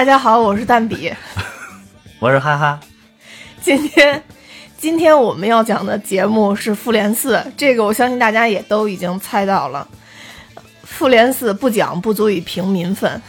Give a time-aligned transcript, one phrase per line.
[0.00, 1.12] 大家好，我是蛋比。
[2.20, 2.80] 我是哈哈。
[3.60, 4.22] 今天，
[4.78, 9.86] 今天我们要讲的节目是《复联四》，这个我相信大家也都已经猜到了。
[10.84, 13.20] 《复联四》不讲不足以平民愤。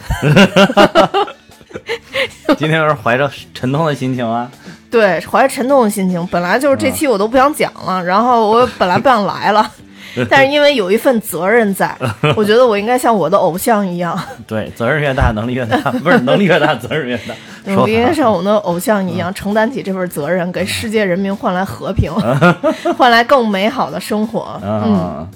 [2.57, 4.49] 今天是怀着沉痛的心情啊。
[4.89, 6.25] 对，怀着沉痛的心情。
[6.27, 9.69] 本来就是这期我都不想讲了，然后我本来不想来了。
[10.29, 11.95] 但是因为有一份责任在，
[12.35, 14.19] 我觉得我应该像我的偶像一样。
[14.47, 17.33] 对，责任越大，能力越大，不是能力越大，责任越大。
[17.75, 22.11] 我应该像我的偶像一样，承担起这份责任，给世界人民换来和平，
[22.97, 24.59] 换来更美好的生活。
[24.63, 25.27] 嗯。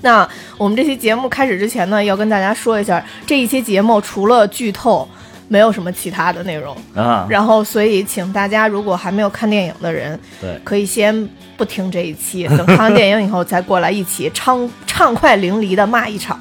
[0.00, 5.08] 那我们这期节目开始之前呢，要跟大家说一下，这一期节目除了剧透。
[5.48, 16.38] 没有什么其他的内容啊，然后所以请大家如果还没有看电影的人，对，可以先不听这一期， 等看完电影以后再过来一起畅畅快淋漓的骂一场。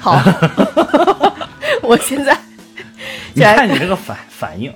[0.00, 0.20] 好，
[1.82, 2.36] 我现在
[3.34, 4.72] 你看你这个反反应，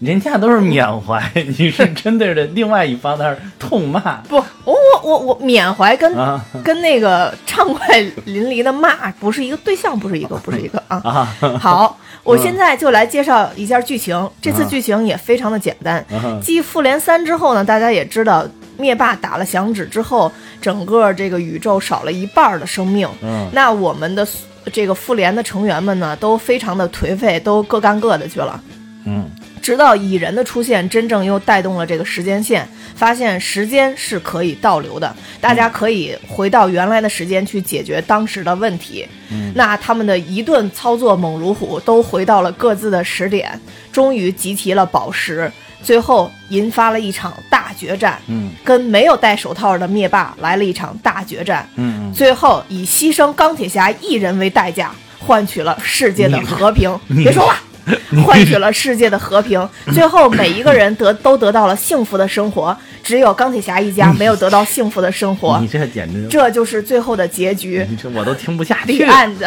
[0.00, 4.00] 人家都是缅怀，你是针对着另外一方那儿痛骂。
[4.28, 6.14] 不，我我我我缅怀跟
[6.62, 11.34] 跟那个畅快淋漓的骂不是一个对象，不是一个，不是一个啊。
[11.58, 11.98] 好。
[12.24, 14.28] 我现在就来介绍一下剧情。
[14.40, 16.04] 这次剧情也非常的简单。
[16.42, 18.44] 继复联三之后呢，大家也知道，
[18.76, 23.08] 灭霸打了响指之后，整个这个宇宙少了一半的生命。
[23.22, 24.26] 嗯，那我们的
[24.72, 28.60] 这个复联的成员们呢，都非常的颓废，都各干各的去了。
[29.04, 29.30] 嗯。
[29.64, 39.08] 直到蚁人的出现，真正又带动了这个时间线，发现时间是可以倒流的，大家可以回到原来的时间去解决当时的问题。
[39.54, 43.58] 那他们的一顿操作猛如虎，都回到了各自的时点，
[43.90, 45.50] 终于集齐了宝石，
[45.82, 48.20] 最后引发了一场大决战。
[48.26, 51.66] 嗯，跟没有戴手套的灭霸来了一场大决战。
[51.76, 56.94] 嗯，最后以牺牲钢铁侠一人为代价，换取了世界的和平。
[57.08, 57.58] 别说话。
[58.24, 65.58] 换取了世界的和平， 最后每一个人得都得到了幸福的生活，只有钢铁侠一家没有得到幸福的生活。
[65.60, 67.86] 你这简直，这就是最后的结局。
[67.88, 69.02] 你这我都听不下去。
[69.04, 69.46] 案子，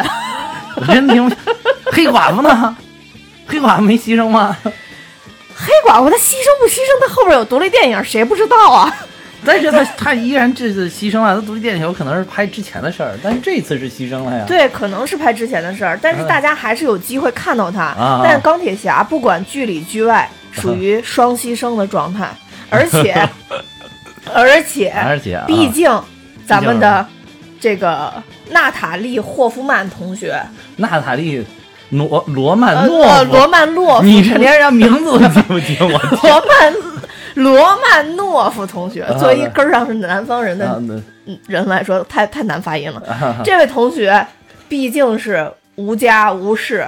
[0.76, 1.30] 我真听。
[1.92, 2.76] 黑寡妇呢？
[3.46, 4.56] 黑寡妇没牺牲吗？
[4.62, 7.00] 黑寡妇她牺牲不牺牲？
[7.00, 8.94] 她后边有独立电影，谁不知道啊？
[9.44, 14.44] 但是他他依然这次牺牲了，他独立电影有可能是拍之前的事儿，但是这一次是牺牲了呀。
[14.46, 17.94] 对，可能是拍之前的事儿，但是大家还是有机会看到他。
[18.22, 22.28] 但是钢铁侠不管剧里剧外，属于双牺牲的状态，
[22.68, 23.12] 而且
[24.34, 25.88] 而且而且， 毕竟
[26.44, 27.06] 咱们的
[27.60, 28.12] 这个
[28.50, 30.42] 娜塔莉霍夫曼同学，
[30.76, 31.46] 娜塔莉
[31.90, 36.87] 罗罗曼诺罗曼诺夫，你这连人家名字都记不清，我罗曼。
[37.38, 40.80] 罗曼诺夫同学，作为一根儿上是南方人的
[41.46, 43.02] 人来说，太太难发音了。
[43.44, 44.26] 这位同学
[44.68, 46.86] 毕竟是无家无室，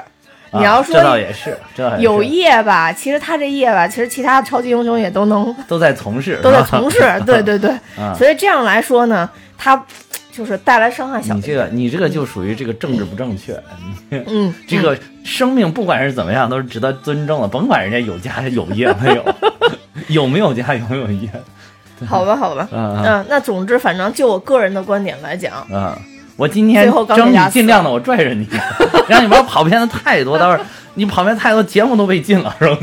[0.52, 1.56] 你要说这倒也是，
[1.98, 2.92] 有业吧？
[2.92, 6.98] 其实他这业吧，其实其他超级英雄也都能都在从事，都在从事。
[7.24, 7.72] 对对对，
[8.18, 9.80] 所以这样来说呢，他。
[10.32, 11.34] 就是带来伤害小。
[11.34, 13.60] 你这个，你这个就属于这个政治不正确。
[14.10, 19.24] 嗯， 这个生命不管是怎么样，都是值得尊重的，甭管人家有家有业没有，
[20.08, 21.28] 有没有家有没有业。
[22.06, 25.94] 好吧，好吧，嗯，那总之，反正就我个人的观点来讲，嗯，
[26.36, 28.48] 我今天争取尽量的，我拽着你，
[29.06, 30.60] 让你不要跑偏的太多，待会儿
[30.94, 32.78] 你跑偏太多，节目都被禁了，是吧？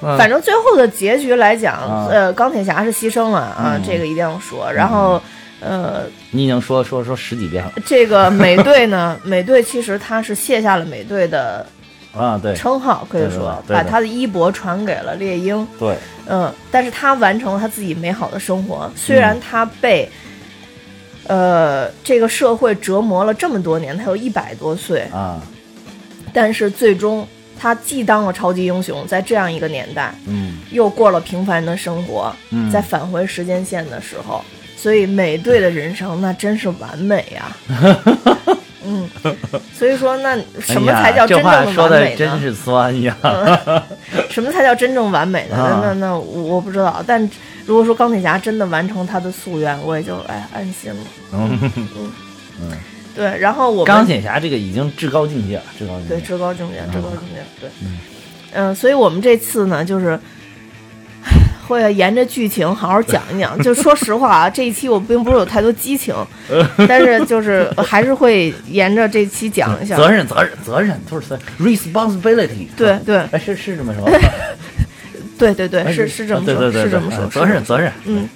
[0.00, 0.18] 就。
[0.18, 4.72] 反正最后的结局来讲，呃，钢铁侠是牺牲了啊，这个一定要说。
[4.72, 5.20] 然后，
[5.60, 7.72] 呃，你已经说说说十几遍了。
[7.84, 11.66] 这个美队呢， 美队其实他是卸下了美队的
[12.16, 15.66] 啊，对称号，可以说把他的衣钵传给了猎鹰。
[15.78, 15.96] 对，
[16.26, 18.90] 嗯，但是他完成了他自己美好的生活。
[18.96, 20.10] 虽然他被
[21.26, 25.40] 呃这个社会折磨了这么多年，他有一百多岁啊，
[26.32, 27.26] 但是最终。
[27.60, 34.42] 他既当了超级英雄，在这样一个年代，嗯，又过了平凡的生活，嗯，在返回时间线的时候，
[34.78, 37.54] 所以美队的人生那真是完美呀，
[38.82, 39.06] 嗯，
[39.74, 41.74] 所以说那什么才叫真正的完美呢？
[41.74, 43.14] 说的真是酸呀，
[44.30, 45.56] 什么才叫真正完美呢？
[45.58, 47.30] 那那那我不知道，但
[47.66, 51.70] 如果说钢铁侠真的完成他的夙愿，我也就哎安心了，嗯。
[52.62, 52.72] 嗯。
[53.14, 57.70] 对，然后我钢铁侠这个已经至高境界了，至高境界，对，至高境界，至高境界，对，
[58.54, 60.18] 嗯，所以我们这次呢，就是
[61.66, 63.60] 会沿着剧情好好讲一讲。
[63.62, 66.14] 就说实话啊，这一期我并不是有太多激情，
[66.88, 69.96] 但是就是还是会沿着这期讲一下。
[69.96, 72.68] 责任，责任，责任，都是 responsibility。
[72.76, 74.10] 对对，哎，是是这么说。
[75.38, 77.26] 对对对，是是这么说，是这么说。
[77.26, 78.28] 责任，责任，嗯。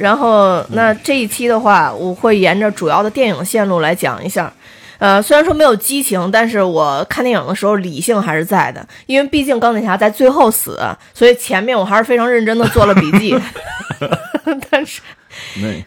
[0.00, 4.50] 然后，那这一期的话，我会沿着主要的电影线路来讲一下。
[4.98, 10.78] 呃，虽然说没有激情，但是我看电影的时候理性还是在的，因为毕竟钢铁侠在最后死，
[11.12, 13.38] 所以前面我还是非常认真的做了笔记。
[14.70, 15.02] 但是，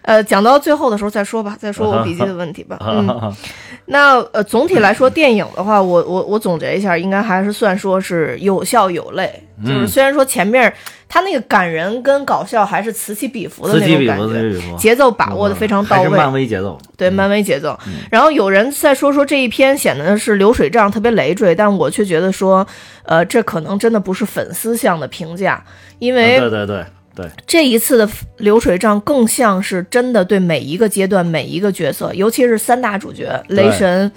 [0.03, 2.77] 呃，讲到最后的时候再说吧，再说我笔记的问题吧。
[2.81, 3.35] 嗯，
[3.85, 9.43] 那呃，总体来说，电影的话，我我我总结一下，应该还是算说是有笑有泪。
[9.63, 10.73] 就是虽然说前面
[11.07, 16.09] 他那个感人跟搞笑还是此起彼伏的那种感觉，节奏把握的非常到位。
[16.09, 17.77] 漫威节奏，对漫威节奏。
[18.09, 22.65] 然后有人在说说这一篇显得是流水账，特别累赘，但我却觉得说，
[23.03, 25.63] 呃，这可能真的不是粉丝向的评价，
[25.99, 26.83] 因为对对对。
[27.15, 34.11] 对这一次的流水账，更像是真的对每一个阶段、每一个角色，尤其是三大主角雷神、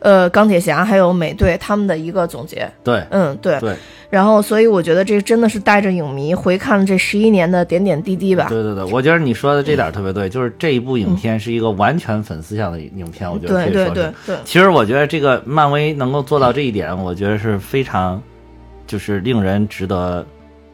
[0.00, 2.70] 呃钢铁侠还有美队他们的一个总结。
[2.84, 3.58] 对，嗯，对。
[3.60, 3.74] 对。
[4.10, 8.44] 然后，所以我觉得这真的是带着影迷回看了这十一年的点点滴滴吧。
[8.50, 13.90] 对对对，我觉得你说的这点特别对，就是这一部影片是一个完全粉丝向的影片，我觉得可以说是。
[13.92, 14.36] 对对对。
[14.44, 18.22] 其实我觉得这个漫威能够做到这一点，我觉得是非常，
[18.86, 20.26] 就是令人值得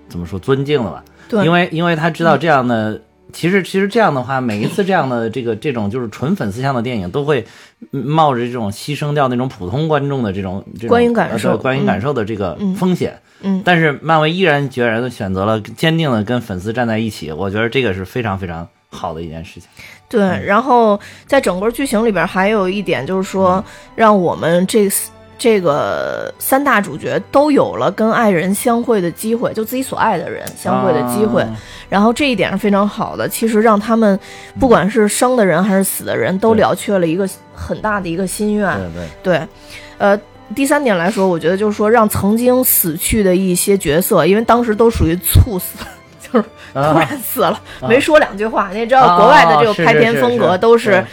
[0.08, 1.04] 怎么说尊敬的吧。
[1.30, 3.00] 因为，因为他知道这样的，
[3.32, 7.44] 其实，其实这样的话，每一次这样的这个这种就是纯粉丝向的电影，都会
[7.90, 13.18] 冒着这种牺牲掉那种普通观众的这种观影感受、观影感受的这个风险。
[13.42, 19.68] 嗯，但是漫威毅然决然的选择了坚定的跟粉丝站在一起，我觉得这个是非常非常好的一件事情。
[20.08, 23.64] 对，然后在整个剧情里边还有一点就是说，
[23.94, 24.88] 让我们这。
[25.38, 31.46] 这个三大主角都有了跟爱人相会的机会，就自己所爱的人相会的机会，
[31.88, 33.28] 然后这一点是非常好的。
[33.28, 34.18] 其实让他们
[34.58, 38.76] 不管是生的人还是死的人都了却了一个很大的一个心愿。
[39.22, 39.48] 对对，
[39.98, 40.20] 呃，
[40.56, 45.78] 第三点来说，我觉得就是说让曾经死去的一些角色，因为当时都属于猝死，
[46.20, 46.44] 就是
[46.74, 48.70] 突然死了，没说两句话。
[48.72, 51.04] 你也知道，国外的这个拍片风格都是。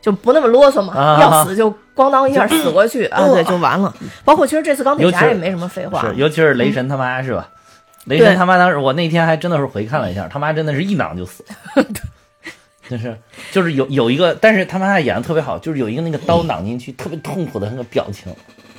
[0.00, 3.94] 就不那么啰嗦嘛，要死就咣当一下死过去啊，对，就完了。
[4.24, 7.48] 包括其实这次钢铁侠也没什么废话，是，尤其是雷神他妈是吧？
[8.06, 11.44] 雷神他妈当时我那天还真的是回看了一下，他妈真的是一挡就死，
[12.88, 13.16] 就是
[13.52, 18.34] 就是有有一个，但是他妈演的特别好，就是有一个那个刀挡进去特别痛苦的那个表情。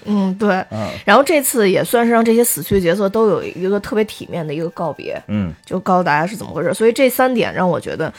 [0.06, 6.74] 嗯，对，嗯，然后这次也算是让这些死去角色都有一个特别体面的一个告别，嗯，就告诉大家是怎么回事。
[6.74, 8.12] 所以这三点让我觉得，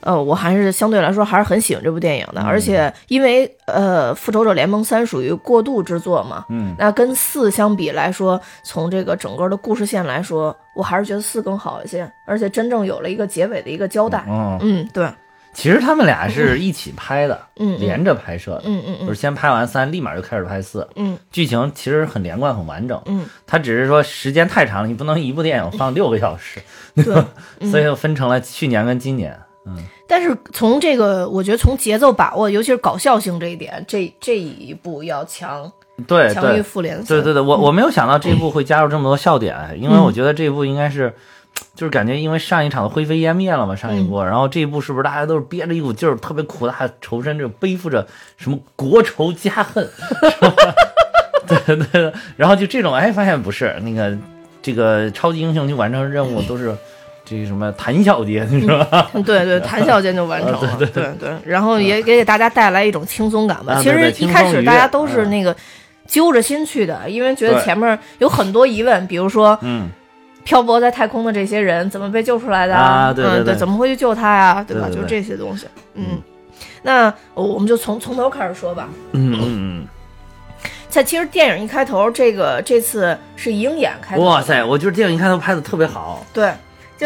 [0.00, 2.40] 呃，我还是相对来说还是很喜欢这部电影的。
[2.40, 14.24] 而且因为呃，《复仇者联盟三》属于过渡之作嘛，嗯，那跟四相比来说，从这个整个的故事线来说，我还是觉得四更好一些，而且真正有了一个结尾的一个交代。
[14.60, 15.08] 嗯，对。
[15.52, 26.60] 其实他们俩是一起拍的，嗯，连着拍摄的，嗯嗯嗯，就是先拍完三，立马就开始拍四，嗯，剧情其实很连贯，很完整，嗯，他只是说时间太长了，你不能一部电影放 六个小时，
[26.94, 27.04] 对，
[27.68, 29.76] 所以又分成了去年跟今年，嗯。
[30.06, 35.70] 但是从这个，我觉得从节奏把握，尤其是搞笑性这一点，这这一部要强，
[36.06, 41.14] 对，强于复联，对对对，我我没有想到这一部会加入这么多笑点，因为我觉得这一部应该是。
[41.74, 49.86] 就是感觉，因为上一场的灰飞烟灭了嘛，上一部，然后这一部是不是大家都是憋着一股劲儿，特别苦大仇深，就背负着什么国仇家恨，
[51.46, 54.16] 对对对，然后就这种，哎，发现不是那个
[54.62, 56.74] 这个超级英雄去完成任务都是
[57.30, 59.08] 这什么谈笑间是吧？
[59.24, 63.78] 对对，谈笑间就完成了，对对对，然后也给给大家带来一种轻松感吧。
[63.80, 65.54] 其实一开始大家都是那个
[66.06, 69.88] 揪着心去的，因为觉得前面有很多疑问，比如说，嗯。
[70.42, 73.12] 漂泊在太空的这些人怎么被救出来的啊？
[73.12, 74.64] 对对对，怎么会去救他呀？
[74.66, 74.88] 对吧？
[74.90, 75.66] 就这些东西。
[75.94, 76.18] 嗯，
[76.82, 78.88] 那我们就从从头开始说吧。
[79.12, 79.86] 嗯嗯嗯。
[80.88, 84.16] 在其实电影一开头，这个这次是鹰眼开。
[84.16, 84.64] 哇塞！
[84.64, 86.24] 我觉得电影一开头拍的特别好。
[86.32, 86.50] 对，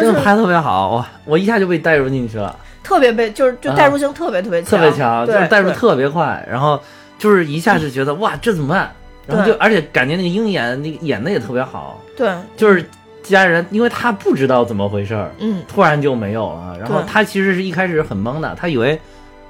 [0.02, 1.06] 真的拍特别好哇！
[1.24, 2.56] 我一下就被带入进去了。
[2.82, 6.80] 特别被就是就代入性特别特别强，特别强，就是带入特别快，然后
[7.18, 8.92] 就是一下就觉得哇这怎么办？
[9.26, 12.00] 然后就而且感觉那个鹰眼那个演的也特别好。
[12.16, 12.84] 对，就是。
[13.24, 16.76] 家人，因为他不知道怎么回事儿，嗯，突然就没有了。
[16.78, 19.00] 然后他其实是一开始很懵的，他以为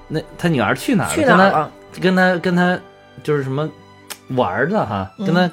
[0.06, 1.16] 那他女儿去哪儿了？
[1.20, 1.70] 跟他
[2.00, 2.78] 跟他跟他
[3.24, 3.68] 就是什么
[4.28, 5.50] 玩的哈，跟他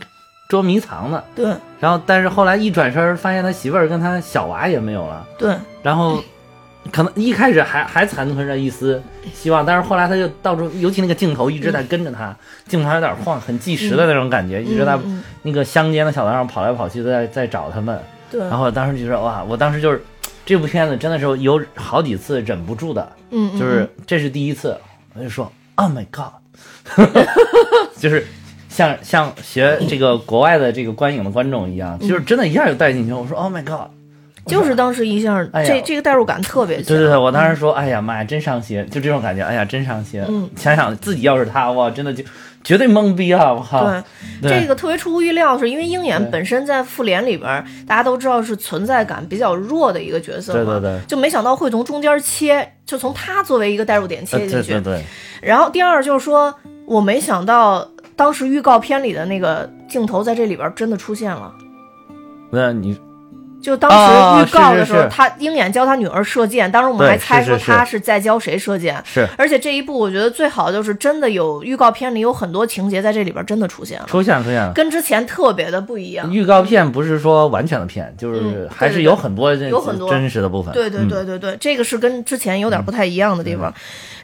[0.52, 1.24] 捉迷藏呢。
[1.34, 1.46] 对。
[1.80, 5.26] 然后，但是后来一转身，发现他媳妇儿跟他小娃也没有了。
[5.38, 5.56] 对。
[5.82, 6.22] 然后
[6.92, 9.02] 可能一开始还还残存着一丝
[9.34, 12.36] 希望，但是后来他就到处，尤其那个镜头一直在跟着他，
[12.68, 15.00] 镜头有点晃，很计时的那种感觉，一直在
[15.44, 17.98] 那个乡间的小道上跑来跑去，在在找他们。
[18.30, 20.04] 对，然后当时就说哇，我当时就是
[20.46, 24.78] 这部片子真的是有好几次忍不住的，嗯，就是这是第一次，
[25.14, 26.34] 我就说 Oh my God，
[27.98, 28.28] 就是
[28.72, 33.12] 像像学这个国外的这个观影的观众一样，就是真的一下就带进去。
[33.12, 33.92] 我说 Oh my God，
[34.46, 36.86] 就是当时一下，这这个代入感特别强。
[36.86, 40.24] 对对对，我当时说，哎呀妈呀，真伤心，就这种感觉，哎呀，真伤心。
[40.28, 42.24] 嗯， 想想自己要是他，哇，真的就
[42.64, 43.52] 绝对懵逼啊！
[43.52, 43.86] 我靠。
[44.42, 50.64] 对，这个特别出乎意料，是因为鹰眼本身在复联里边，大家都知道是存在感比较弱的一个角色嘛。
[50.64, 51.00] 对对对。
[51.08, 54.72] 就没想到会从中间切，就从他作为一个代入点切进去。
[54.72, 55.04] 对对对。
[55.42, 56.54] 然后第二就是说，
[56.86, 57.88] 我没想到
[58.22, 61.52] 当时预告片里的那个镜头在这里边真的出现了。
[62.52, 62.96] 那你。
[63.62, 69.00] 就当时预告的时候，他鹰眼教他女儿射箭，当时我们还猜说他是在教谁射箭。
[69.06, 76.34] 是，而且这一部我觉得最好就是真的有预告片里有很多情节在这里边真的出现了，出现出现了，跟之前特别的不一样。
[76.34, 80.74] 预告片不是说完全的骗，就是还是有很多有很多真实的部分。
[80.74, 83.72] 对对对对对，这个是跟之前有点不太一样的地方。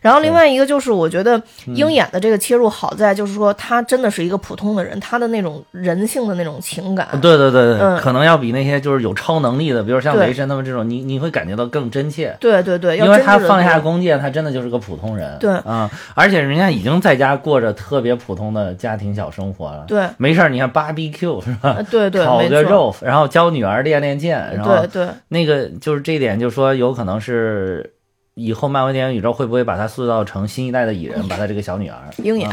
[0.02, 12.36] 然后另外一个就是，我觉得鹰眼的这个切入好在就是说，他真的是一个普通的人，他的那种人性的那种情感，对对对对，可能要比那些就是有超能力的，比如像雷神他们这种，你你会感觉到更真切。
[12.40, 15.38] 对对对，因为他放下弓箭，他真的就是个普通人。
[15.40, 19.86] 对啊，而且人家已经在家过着特别普通的家庭小生活了。
[19.88, 21.78] 对，没事儿，你看芭比 Q 是吧？
[21.90, 27.94] 对对，烤个肉，然后教女儿练练剑，然后对对，那个就是这一点，就说有可能是。
[28.38, 31.28] 以后漫威电影宇宙会不会把她塑造成新一代的蚁人？
[31.28, 32.48] 把她这个小女儿鹰眼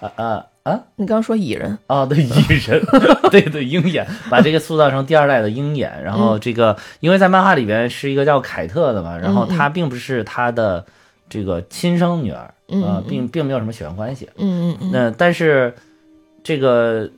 [0.00, 0.80] 啊啊啊！
[0.96, 2.30] 你刚说蚁人哦，对蚁
[2.66, 2.82] 人，
[3.30, 6.02] 对对鹰眼，把这个塑造成第二代的鹰眼。
[6.02, 10.84] 然后这个，因为在漫画里边是一个叫凯特的嘛，然后她并不是她的
[11.28, 12.52] 这个亲生女儿
[12.82, 14.28] 啊，并并没有什么血缘关系。
[14.38, 14.90] 嗯嗯嗯。
[14.92, 15.74] 那但是
[16.42, 17.10] 这个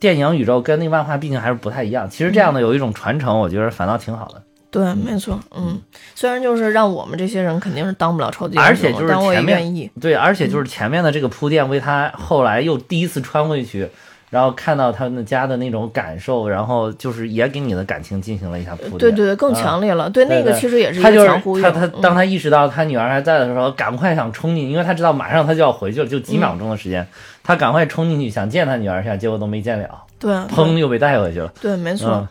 [0.00, 2.08] 电影宇宙跟那漫画毕竟还是不太一样。
[2.08, 4.42] 其实这样的有一种传承，我觉得反倒挺好的。
[4.70, 5.80] 对，没错，嗯，
[6.14, 13.88] 虽然就是让我们这些人肯定是当不了超级英雄，而且就是前面对，而且就是前面的这个铺垫，为他后来又第一次穿回去，
[14.28, 20.10] 然后看到他们家的那种感受，然后就是也给你的感情进行了一下铺垫，对对对，更强烈了。
[20.10, 27.08] 对那个其实也是他就是他他当他意识到他女儿还在的时候，赶快想冲进，因为他知道马上他就要回去了，就几秒钟的时间，
[27.42, 31.50] 他赶快冲进去想见他女儿一下，结果都没见了，对，砰又被带回去了。
[31.58, 32.28] 对，没错。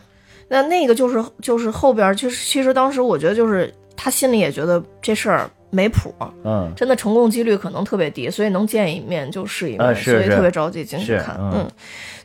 [0.48, 6.14] 那那个就是就是后边，其实其实当时我觉得就是他心里也觉得这事儿没谱，
[6.44, 11.68] 嗯，真的成功几率可能特别低，所以能见一面就是一面，所以特别着急进去看，嗯，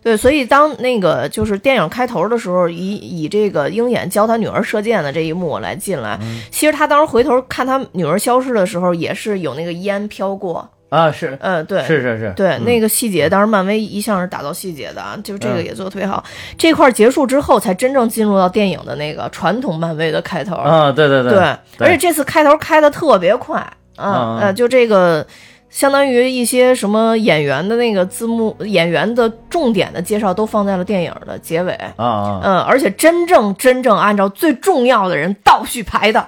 [0.02, 6.18] 对，所以当那个就是电影开头的时候，以以这个鹰眼教他女儿射箭的这一幕来进来，
[6.50, 10.70] 其实他当时回头看他女儿消失的时候，也是有那个烟飘过。
[10.94, 16.24] 啊，是，嗯，对，是是是，对那个细节，当时漫威一向是打造细节的啊，就这个也做的特别好。
[16.56, 23.60] 这块结束之后，才真正进入到电影的那个传统漫威的开头啊，对对对，对，而且这次开头开的特别快
[23.96, 25.26] 啊，呃，就这个
[25.72, 36.24] 相当于一些什么演员的那个字幕，演员的重点的介绍都放在了电影的结尾啊啊，嗯，而且真正真正按照最重要的人倒序排的。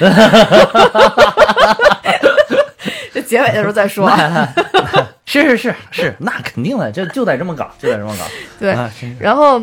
[3.26, 4.08] 这结尾的时候再说，
[5.26, 8.24] 是是是是，那肯定的，就就得这么搞，就得这么搞。
[8.60, 8.76] 对，
[9.18, 9.60] 然后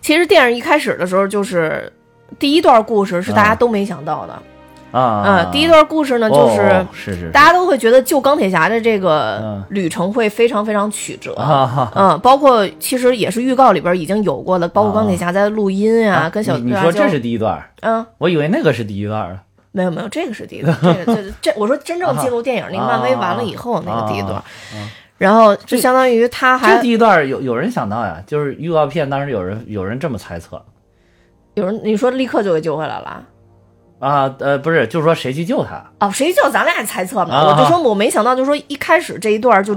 [0.00, 1.92] 其实电影一开始的时候，就是
[2.38, 4.32] 第一段故事是大家都没想到的
[4.98, 5.42] 啊。
[5.44, 11.34] 嗯，第一段故事呢，就是是是，大家都会觉得救钢铁侠的这个旅程会非常非常曲折。
[11.94, 17.62] 嗯，包括其实也是预告里边已经有过的，包括钢铁侠在录音啊，跟小你说这是第一段？
[17.82, 19.38] 嗯，我以为那个是第一段。
[19.78, 24.42] 没有没有，这个是第一段， 这个这这我说真正记录电影那个漫威完了以后那个第一段，
[25.16, 30.60] 然后就相当于他还这第一段有有人想到呀，就是预告片当时有人有人这么猜测，
[31.54, 33.24] 有人你说立刻就给救回来了。
[33.98, 35.82] 啊，呃，不是，就是说谁去救他？
[35.98, 36.48] 哦，谁救？
[36.50, 37.44] 咱俩猜测嘛。
[37.44, 39.76] 我就说，我没想到，就是说一开始这一段就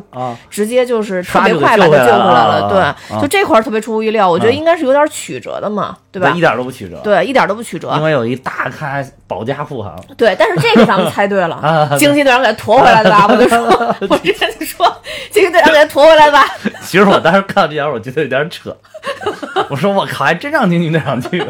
[0.49, 2.69] 直接就是特别快把他救回来了。
[2.69, 4.29] 对，就这块特别出乎意料。
[4.29, 6.29] 我觉得应该是有点曲折的嘛，对吧？
[6.35, 6.99] 一点都不曲折。
[7.03, 7.91] 对，一点都不曲折。
[7.97, 9.95] 因为有一大咖保驾护航。
[10.15, 13.25] 对，但是这个咱们猜对了，惊奇队长给他驮回来的吧？
[13.29, 14.85] 我就说，我之前就说，
[15.31, 16.45] 惊奇队长给他驮回来吧。
[16.85, 18.75] 其实我当时看到这条，我觉得有点扯。
[19.69, 21.43] 我说我靠，还真让惊奇队长去。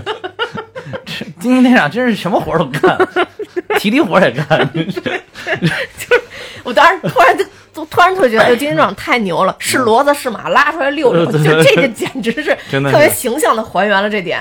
[1.41, 2.97] 惊奇队长真是什么活都干，
[3.79, 4.71] 体力活也干。
[4.73, 6.21] 就是
[6.63, 14.39] 我当时突然就突然就觉得，哎呦，惊奇队长太牛了，是骡子是马拉出来遛遛，就这个简直是特别形象的还原了这点。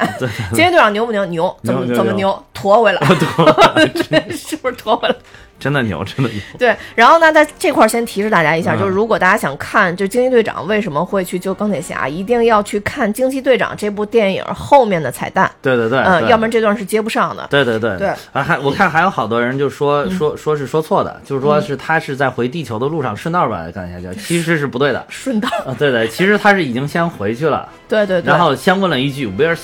[0.52, 1.24] 惊奇队长牛不牛？
[1.26, 2.44] 牛，怎么怎么牛？
[2.52, 3.00] 驮回来，
[4.36, 5.14] 是不是驮回来？
[5.60, 6.40] 真的牛，真的牛。
[6.58, 15.48] 对，然后呢，在这块先提示大家一下，就是如果大家想看，就惊奇队长为什么会去救钢铁侠，一定要去看惊奇队长这部电影后面的彩蛋。
[15.60, 17.46] 对对对，嗯，要不然这段是接不上的。
[17.50, 18.08] 对对对对。
[18.32, 25.04] 啊，还我看还有好多人就说说说是说错的，就是说是他是在回地球的路上顺道把钢铁侠救，其实是不对的。
[25.10, 25.48] 顺道。
[25.66, 27.68] 啊，对对，其实他是已经先回去了。
[27.86, 28.30] 对对对。
[28.30, 29.58] 然后先问了一句 Where's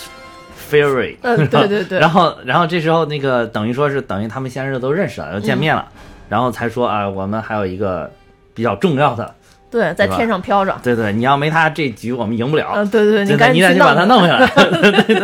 [0.70, 1.98] Fury，嗯，对对对。
[2.00, 5.86] 然后，然后这时候那个等于说是等于他们先是都认识了，又见面了，
[6.28, 8.10] 然后才说啊，我们还有一个
[8.54, 9.34] 比较重要的，
[9.70, 15.14] 对，在天上飘着，对对，你要没他这局我们赢不了，嗯，对对，你赶紧去把他弄下来，对对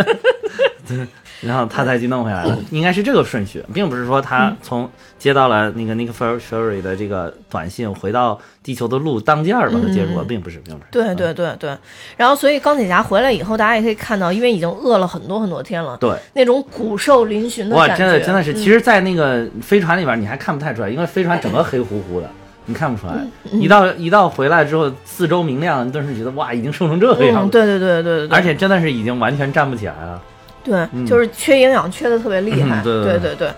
[0.89, 1.07] 对。
[1.43, 10.87] 然后他才去弄回来了，应该是这个顺序，并不是说他从接到了那个那个 Fury 的这个短信，回到地球的路当间儿把他接住了，并不是，并不是。
[10.93, 11.77] 对对对对。
[12.17, 18.55] 然后，所以钢铁侠回来以后，大家也可以看到，因为已经饿了很多很多天了，对，那种骨瘦嶙峋的感觉，哇，真的真的是。
[18.55, 22.29] 其实，在那个飞船里边，你还看不太出来，因为飞船整个黑乎乎的，
[22.67, 23.15] 你看不出来。
[23.51, 27.51] 一到一到回来之后，四周明亮，顿时觉得哇，已经瘦成这个样子。
[27.51, 28.37] 对对对对对。
[28.37, 30.23] 而且真的是已经完全站不起来了。
[30.65, 32.81] 对，就是缺营养，缺的特别厉害。
[32.83, 33.51] 对对对对。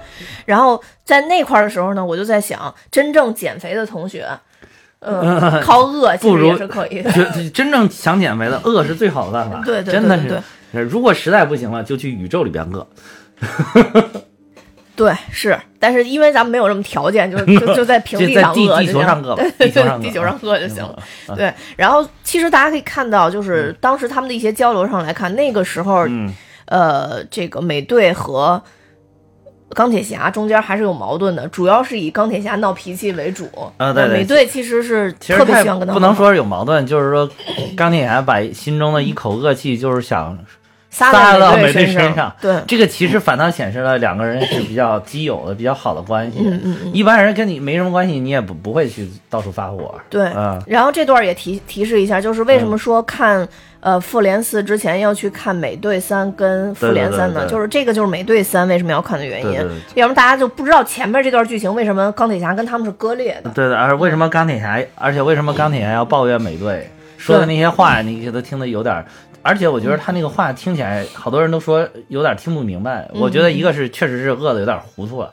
[0.46, 4.26] 然后在那块的时候呢，我就在想，真正减肥的同学，
[5.00, 7.11] 嗯，靠饿其实也是可以的。
[7.52, 9.61] 真正想减肥的，饿是最好的办法。
[9.64, 10.80] 对对，真的是。
[10.82, 12.87] 如果实在不行了，就去宇宙里边饿。
[14.96, 20.99] 对，是，但是因为咱们没有这么条件，就就就在平地 上饿，地球上饿，地球上地球上饿就行了。
[21.37, 26.06] 对，然后其实大家可以看到，就是当时他们的一些交流上来看，那个时候。
[26.66, 28.62] 呃，这个美队和
[29.71, 33.49] 钢铁侠中间还是有矛盾的，主要是以钢铁侠闹脾气为主。
[33.76, 37.28] 啊，对对，美队其实是特别喜欢跟他不能说是有矛盾，就是说
[37.76, 40.38] 钢铁侠把心中的一口恶气，就是想
[40.90, 42.33] 撒到美队身上。
[42.40, 46.38] 对，这个其实反倒显示了两个人是比较基友的、比较好的关系。
[46.40, 49.92] 嗯嗯嗯，一般人跟你没什么关系，你也不不会去到处发火。
[50.09, 50.62] 对，嗯。
[50.68, 53.49] 然后这段也提提示一下，就是为什么说看。
[53.84, 59.52] 呃，复联四之前要去看美队三跟复联三的，就是这个就是美队三为什么要看的原因，
[59.94, 63.50] 要不然大家就不知道前面这段剧情为什么钢铁侠跟他们是割裂的。
[63.50, 69.04] 对的，而为什么钢铁侠，而且为什么钢铁侠要抱怨美队说的那些话，你给他听的有点。
[69.42, 73.06] 而且我觉得他那个话听起来，好多人都说有点听不明白。
[73.12, 75.30] 我觉得一个是确实是饿的有点糊涂了，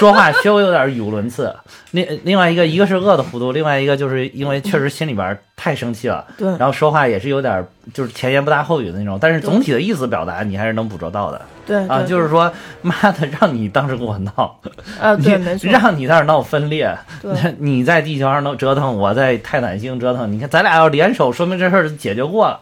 [0.00, 1.54] 说话稍微有点语无伦次。
[1.92, 9.18] 另另外一个，一个是饿的糊涂，另外一个就是因为确实心里边太生气了，对，然后说话也是有点就是前言不搭后语的那种。
[9.18, 11.40] 但是总体的意思表达你还是能捕捉到的。
[11.66, 14.60] 对啊，就是说妈的，让你当时跟我闹，
[15.00, 22.60] 啊对，没错，让你在那闹分裂，对，你在地球上闹折腾，我在泰坦星折腾，你看咱俩要联手，说明这事儿解决过了。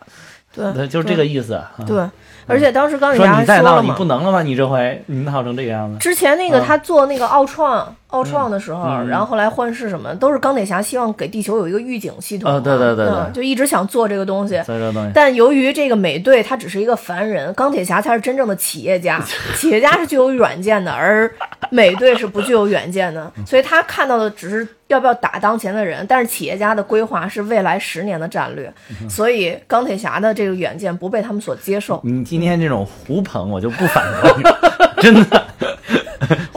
[0.55, 1.61] 对，就是这个意思。
[1.85, 2.09] 对，
[2.47, 4.41] 而且当时钢铁侠说你再闹，你不能了吗？
[4.43, 5.99] 你这回你闹成这个样子。
[5.99, 7.95] 之前那个他做那个奥创。
[8.15, 12.63] 奥创的时候，然后后来幻视什么，都是钢铁侠希望给地球有一个预警系统。
[12.63, 14.55] 对对对对，就一直想做这个东西。
[14.63, 15.11] 做这个东西。
[15.13, 19.21] 但由于这个美队他只是一个凡人，钢铁侠才是真正的企业家。
[19.59, 21.29] 企业家是具有远见的，而
[21.71, 26.07] 美队是不具有远见的，所以他看到的只是要不要打当前的人。
[26.09, 28.73] 但是企业家的规划是未来十年的战略，
[29.09, 32.01] 所以钢铁侠的这个远见不被他们所接受。
[32.05, 34.43] 你今天这种胡捧，我就不反驳你，
[35.03, 35.44] 真的。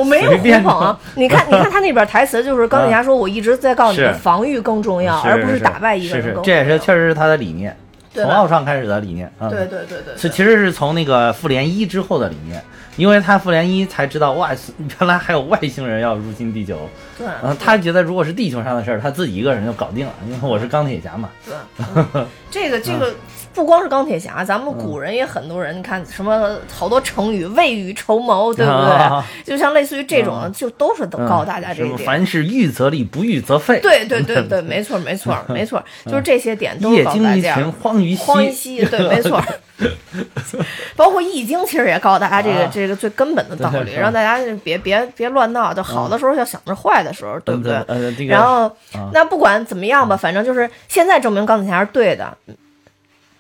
[0.08, 1.00] 我没有胡捧啊！
[1.16, 7.76] 你看，你看他那边台词就是钢铁侠说：“我一直在告诉你，防御更重要，而不是打败一个人。”这也是确实是他的理念，
[8.14, 9.50] 从奥创开始的理念啊。
[9.50, 12.64] 对对对对，是其实是从那个复联一之后的理念，
[12.96, 14.50] 因为他复联一才知道哇，
[15.00, 16.90] 原来还有外星人要入侵地球。
[17.18, 21.30] 对，嗯，他觉得如果是地球上的事儿，他自己一个人就搞定了，因为我是钢铁侠嘛。
[21.46, 23.14] 对，这个这个。
[23.58, 29.24] 不光是钢铁侠，咱们古人也很多人，你看什么好多成语，未雨绸缪，对不对？
[29.44, 31.98] 就像类似于这种，就都是告诉大家这一点。
[32.06, 33.80] 凡是预则立，不预则废。
[33.82, 37.58] 对对对对， 没错没错没错，就是这些点都告诉大家。
[37.82, 39.44] 荒于荒于兮， 对，没错。
[40.96, 48.28] 包括易经，其实也告诉大家这个这个最根本的道理，让大家别别别乱闹，就好的时候要想着坏的时候，对不对？
[48.28, 48.72] 然后
[49.12, 52.38] 那不管怎么样吧，反正就是现在证明钢铁侠是对的。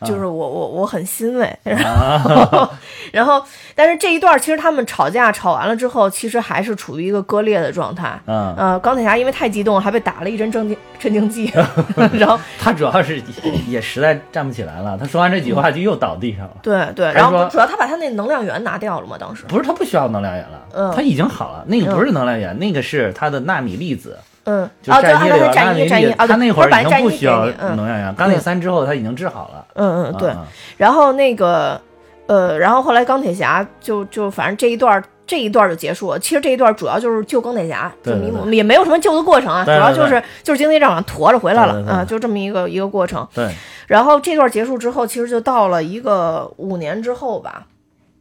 [0.05, 2.69] 就是我我我很欣慰， 然后
[3.11, 8.19] 然后，但是这一段其实他们吵架吵完了之后，其实还是处于一个割裂的状态。
[8.27, 11.51] 嗯，呃，钢铁侠因为太激动，还被打了一针镇静镇静剂。
[12.13, 13.21] 然后他主要是
[13.67, 16.57] 也实在站不起来了，他说完这句话就又倒地上了。
[16.61, 24.17] 对对，然后主要他把他那能量源拿掉了嘛，当时不是他不需要能量源了，嗯，他已经好了，那个不是能量源，那个是他的纳米粒子。
[24.49, 28.15] 嗯，就战衣里边，战衣战衣，他那会儿已经不需要能量源。
[28.15, 29.65] 钢铁三之后他已经治好了。
[29.75, 30.33] 嗯嗯，对。
[30.77, 31.79] 然后那个，
[32.27, 36.17] 呃，然后后来钢铁侠就就反正这一段这一段就结束了。
[36.17, 43.27] 其实这一段主要就是救钢铁侠，就你也没有什么救的过程啊，主要就是就是经济账上驮着回来了啊，就这么一个一个过程。
[43.33, 43.53] 对。
[43.85, 47.65] 然后这段结束之后，其实就到了一个五年之后吧。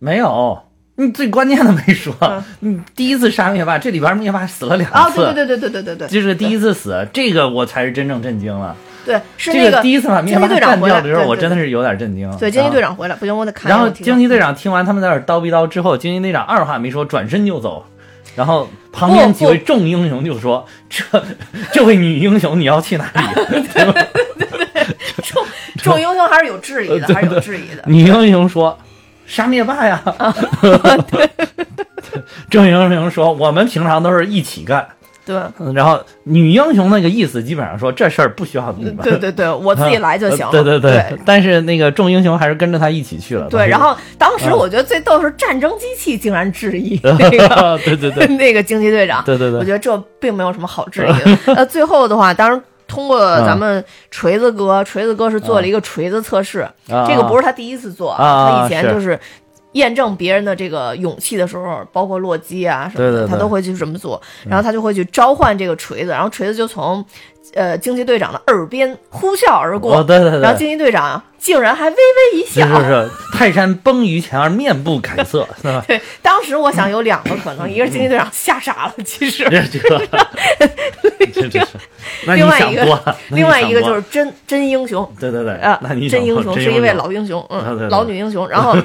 [0.01, 0.59] 没有。
[0.97, 2.15] 你最关键的没说，
[2.61, 4.97] 你第一次杀灭霸，这里边灭霸死了两次。
[4.97, 8.75] 啊，对对对对对对对对，就是第一次死，这个我才是真正震惊了。
[9.05, 12.31] 对，是这个第一次把惊奇队长干掉的时候，我真的是有点震惊。
[12.39, 13.71] 对，惊奇队长回来，不行，我得看。
[13.71, 17.85] 然后惊奇队长听完他们在那叨逼叨之后，惊奇队长二话没说，转身就走。
[18.35, 21.25] 然后旁边几位众英雄就说：“这
[21.73, 23.13] 这位女英雄，你要去哪里？”
[23.49, 23.93] 对对
[24.39, 24.87] 对，
[25.23, 25.43] 众
[25.83, 27.83] 众英雄还是有质疑的， 还是有质疑的。
[27.87, 28.77] 女英雄说
[29.27, 30.03] ：“杀灭霸呀！”
[32.49, 34.87] 郑英雄说：“我们平常都是一起干。”
[35.27, 35.37] 对，
[35.75, 40.53] 然后女英雄那个意思基本上说这事儿不需要你们，对对对，我自己来就行了。
[40.53, 43.49] 对对对，但是那个众英雄还是跟着他一起去了。
[43.51, 49.21] 对，然后当时我觉得最逗是战争机器竟然质疑 那个，对对对， 那个惊奇队长。
[49.25, 51.55] 对对对，我觉得这并没有什么好质疑的。
[51.57, 52.63] 呃，最后的话，当然
[52.97, 59.19] 通过咱们锤子哥，锤子哥是做了一个锤子测试，这个不是他第一次做，他以前就是。
[59.73, 64.19] 验证别人的这个勇气的时候，包括洛基啊什么的，他都会去这么做。
[64.49, 67.05] 然后他就会去召唤这个锤子，然后锤子就从
[67.53, 70.03] 呃惊奇队长的耳边呼啸而过。
[70.03, 70.41] 对对对。
[70.41, 72.67] 然后惊奇队长竟然还微微一笑。
[72.81, 73.11] 是是。
[73.33, 75.85] 泰山崩于前而面不改色， 是吧？
[75.87, 76.01] 对。
[76.23, 79.45] 当时我想有两个可能，一个是惊奇队长吓傻了，其实。
[79.51, 81.67] 这个。
[82.35, 85.09] 另外一个，另外一个就是真真英雄。
[85.21, 85.55] 对对对。
[85.55, 85.79] 啊，
[86.11, 88.49] 真英雄是一位老英雄，嗯，老女英雄。
[88.49, 88.77] 然后。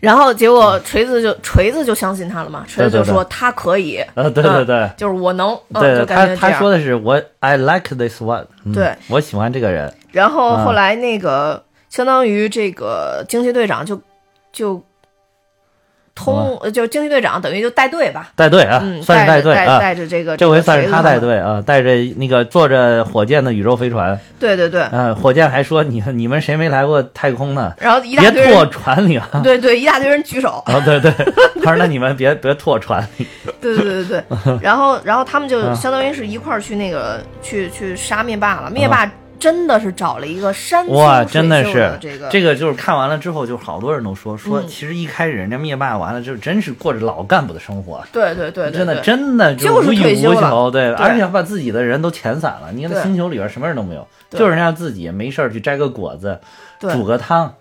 [0.00, 9.92] 然后结果锤子就锤子就相信他了嘛，锤子就说他可以，啊，对对对，就是我能，对，他他说的是我 I like this one，对我喜欢这个人。
[10.12, 14.00] 然后后来那个相当于这个惊奇队长就
[14.52, 14.82] 就。
[16.12, 27.72] 通就惊奇队长等于就带队吧，带队啊，算是带队啊，带着这个，这回算是他带队啊，带着那个坐着火箭的宇宙飞船，对对对，嗯，火箭还说你你们谁没来过太空呢？
[27.78, 31.10] 然后一大堆别坐船里啊， 对对，一大堆人举手，啊对对，
[31.64, 33.26] 他说那你们别别坐船里，
[33.58, 34.24] 对对对对，
[34.60, 39.10] 然后然后他们就相当于是一块儿去那个去去杀灭霸了，灭霸。
[39.40, 52.70] 真的是找了一个山哇，真的是这个这个就是看完了之后，就好多人都说说，其实一开始人家灭霸完了就真是过着老干部的生活，对对对，真的真的就是无欲无求，对，而且把自己的人都遣散了。
[52.72, 56.38] 你看那星球里边什么人都没有，就是人家自己没事儿去摘个果子，
[56.78, 57.54] 煮个汤。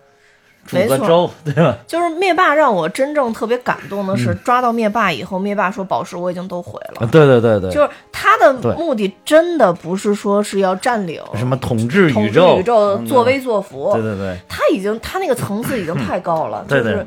[0.70, 1.76] 煮个粥，对吧？
[1.88, 13.92] 就是灭霸让我真正特别感动的是，抓到灭霸以后，灭霸说：“宝石我已经都毁了。”对对对对，就是他的目的真的不是说是要占领什么统治宇宙，宇宙作威作福。
[13.94, 17.04] 对对对，他已经他那个层次已经太高了，对对，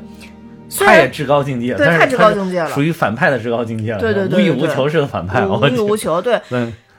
[0.79, 6.21] 他也至高境界，对，太至高境界了，属于反派的至高境界了，对对对，无欲无求式的反派，无欲无求。
[6.21, 6.41] 对，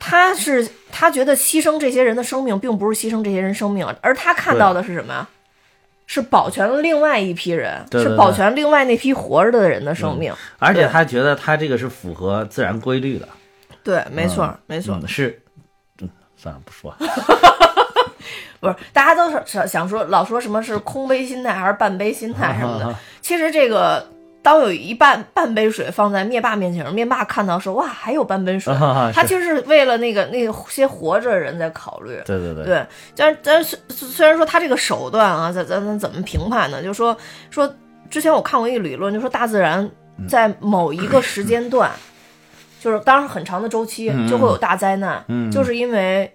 [0.00, 5.26] 他是他觉得牺牲这些人的生命，并不是牺牲这些人生命，而他看到的是什么？
[6.06, 13.28] 是保全了另外一批人，是保全另外那批活着的人的生命，而且他觉得他这个是符合自然规律的。
[13.82, 15.42] 对，没错，没错，是，
[16.00, 16.94] 嗯，算了，不说。
[18.60, 24.06] 不是，大家都是想想说，老说什么是空杯心态还是半杯心态什么的，其实这个。
[24.44, 28.74] 当有一半半杯水放在灭霸面前，灭霸看到说：“哇，还有半杯水。”
[29.14, 32.20] 他其实是为了那个那些活着的人在考虑。
[32.26, 32.62] 对对对。
[32.62, 36.82] 对，但但虽虽然说他这个手段啊，咱咱咱怎么评判呢？
[36.82, 37.16] 就说
[37.50, 37.74] 说
[38.10, 39.90] 之前我看过一个理论，就说大自然
[40.28, 41.90] 在某一个时间段，
[42.78, 46.30] 就是当然很长的周期就会有大灾难，就是因为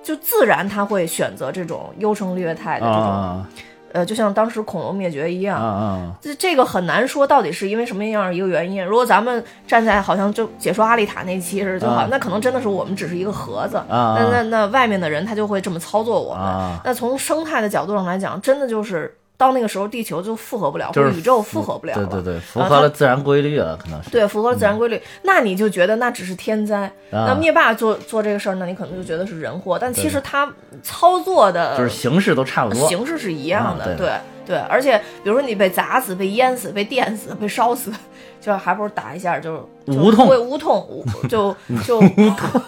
[0.00, 3.44] 就自然它会选择这种优胜劣汰的这种。
[3.92, 8.84] 呃，就像当时恐龙灭绝一样，这这个很难说到底是因为什么样一个原因。
[8.84, 16.44] 如果咱们站在好像就解说阿丽塔那期是就好，那可能真的是我们只是一个盒子，那那那外面的人他就会这么操作我们。
[16.84, 19.14] 那从生态的角度上来讲，真的就是。
[19.38, 24.10] 到那个时候，地球就复合不了，或者宇宙复合不了对对对，符合了自然规律了，可能是。
[24.10, 26.92] 对，符合了自然规律，那你就觉得那只是天灾。
[27.10, 29.78] 那灭霸做做这个事儿，那你可能就觉得是人祸。
[29.80, 33.94] 但其实他操作的，就是形式都差不多，形式是一样的。
[33.94, 34.10] 对
[34.44, 37.92] 对，而且比如说你被砸死、被淹死、被电死、被烧死，
[38.42, 41.54] 就还不如打一下就无痛，会无痛，就
[41.86, 42.60] 就无痛。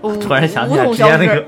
[0.20, 1.44] 突然想起来之前那个。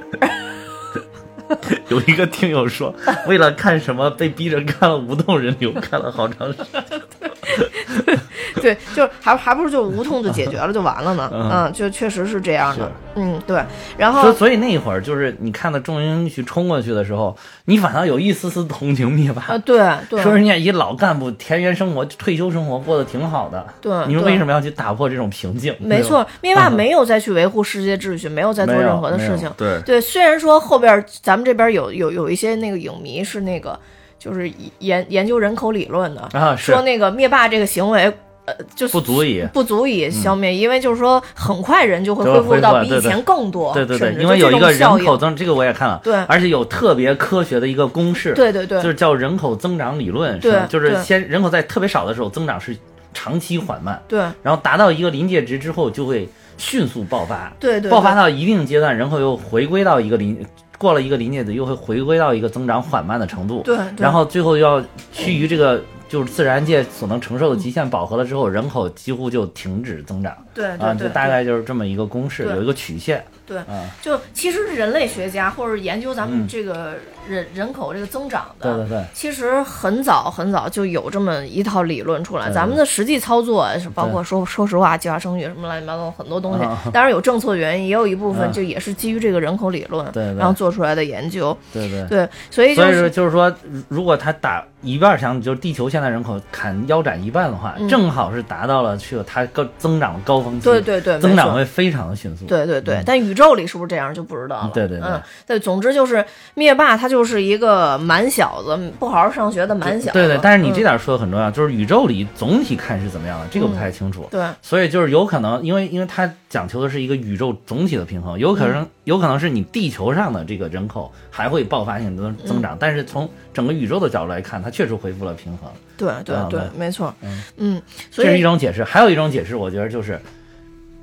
[1.88, 2.94] 有一个听友说，
[3.26, 8.20] 为了看什么被逼着看了《无痛人流》，看了好长时间。
[8.64, 11.30] 对，就还还不如就无痛就解决了就完了呢。
[11.32, 12.90] 嗯，就确实是这样的。
[13.16, 13.62] 嗯，对。
[13.98, 19.42] 然后，所以那一会儿就是你看到众英去冲过去的时候，你反倒有一丝丝同情灭霸。
[19.42, 20.22] 啊，对对。
[20.22, 23.66] 说人家一老干部，田园生活、退休生活过得挺好的。
[23.82, 23.92] 对。
[24.06, 25.76] 你们为什么要去打破这种平静？
[25.78, 29.50] 没错，灭霸没有再去维护世界秩序，没有再做任何的事情。
[29.58, 33.78] 对对，虽然说后边咱们这边有有有一些那个影迷是那个，
[34.18, 38.12] 就是研研究人口理论的，说那个灭霸这个行为。
[38.46, 43.72] 呃，就是不足以不足以消灭，因为就是说很快人就会恢复到比以前更多。
[43.72, 52.76] 对对对，因为有一个人口增，这个我也看了，对，而且有特别科学的一个公式，对对对，就是叫人口增长理论，对，就是先人口在特别少的时候增长是
[53.12, 56.28] 长期缓慢，对，然后达到一个临界值之后就会
[56.58, 60.44] 迅速爆发，对对，爆发到一定阶段，人口又回归到一个临。
[60.76, 63.62] 过了一个临界值，又会回归到一个增长缓慢的程度。
[63.64, 65.80] 对，然后最后要趋于这个
[66.14, 70.32] 就是自然界所能承受的极限饱和了之后，人口几乎就停止增长。
[70.54, 73.24] 对，啊，就大概就是这么一个公式，有一个曲线。
[73.46, 73.60] 对，
[74.00, 76.94] 就其实人类学家或者研究咱们这个
[77.28, 82.50] 人人口这个增长的，对对对，其实很早很早就有这么一套理论出来。
[82.50, 91.56] 咱们的实际操作是包括说说实话，计划生育什么乱七八糟很多东西，当然有政策原因，也有一部分就也是基于这个人口理论，然后做出来的研究。
[91.72, 92.04] 对对。
[92.08, 93.52] 对，所以所以说就是说，
[93.88, 100.64] 如果他打一半强，就是地球现在人口砍腰斩一半的话，正好是达到了去了它高增长的高峰期。
[100.64, 102.44] 对对对，增长会非常的迅速。
[102.44, 104.70] 对对对，但宇宙里是不是这样就不知道了。
[104.72, 110.12] 对对对，嗯，对，总之就是灭霸他就是一个蛮小子，不好好上学的蛮小子。
[110.12, 114.28] 对对，但是你这点说的很重要，就是宇宙里总体看是怎么样的，这个不太清楚。
[114.30, 125.68] 对，所以就是有可能，因为因为它讲求的是一个宇宙总体的平衡，有可能有可能是你地球上的这个人口还会爆发性的增长，但是从整个宇宙的角度来看，它确实恢复了平衡。
[125.96, 127.12] 对对对，没错。
[127.22, 130.20] 嗯嗯，这是一种解释，还有一种解释，我觉得就是，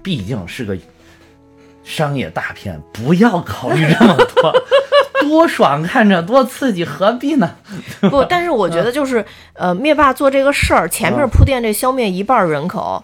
[0.02, 0.78] 毕竟是个。
[1.84, 4.54] 商业大片，不要考虑这么多，
[5.22, 7.52] 多爽，看着多刺激，何必呢？
[8.10, 13.04] 不，但是我觉得就是，呃，灭霸做这个事儿，前面铺垫这消灭一半人口，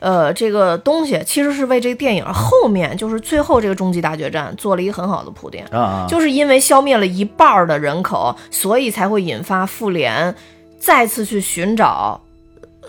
[0.00, 10.34] 呃，这个东西其实是为这个电影后面就是最后这个终极大决战做了一个很好的铺垫啊，就是因为消灭了一半的人口，所以才会引发复联
[10.78, 12.20] 再次去寻找。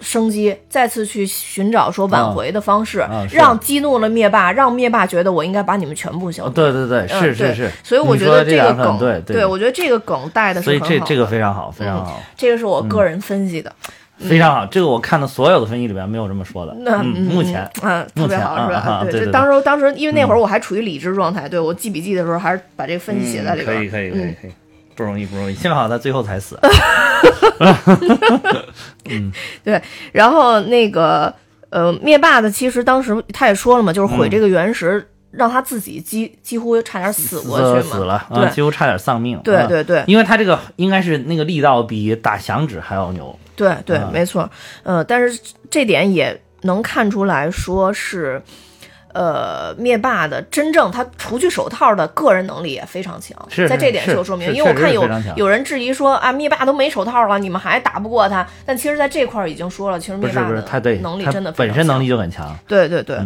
[0.01, 6.53] 生机，再次去寻找说挽回的方式，让激怒了灭霸，让灭霸觉得我应该把你们全部消灭。
[6.53, 7.71] 对对对，是是是。
[7.84, 10.86] 所以我觉得这个梗，对对，我觉得这个梗带的是很好。
[10.86, 12.21] 所以这这个非常好，非常好。
[12.36, 13.71] 这个是我个人分析的，
[14.17, 14.65] 非常好。
[14.65, 16.73] 这个我看的所有的分析里边没有这么说的。
[16.79, 19.05] 那目前，嗯，特别好，是吧？
[19.10, 23.77] 对，当时当时因为那会儿我还处于理智状态，对我记笔记的时候还是把这个分析写在里边。
[23.77, 24.51] 可以可以可以可以。
[24.95, 25.55] 不容易，不容易。
[25.55, 26.60] 幸好他最后才死。
[29.10, 29.31] 嗯，
[29.63, 29.81] 对。
[30.12, 31.34] 然后那个
[31.69, 39.39] 呃，灭霸的其实当时他也说了嘛，就是毁这个原石，让他自己几几乎差点死过去嘛，死了，对，几乎差点丧命。
[39.43, 43.38] 对对对，因为他这个应该是那个力道比打响指还要牛。
[43.55, 44.49] 对对，没错。
[44.84, 48.41] 呃，但是这点也能看出来说是。
[49.15, 53.34] 呃，灭霸的真正他除去手套的个人能力也非常强，
[53.69, 58.45] 在这点就说明，因为我看有有人质疑说啊，灭霸都没手套了，你们还打不过他？
[58.65, 62.54] 但其实在这块已经说了，其实灭霸的能力真的本身能力就很强。
[62.67, 63.17] 对对对。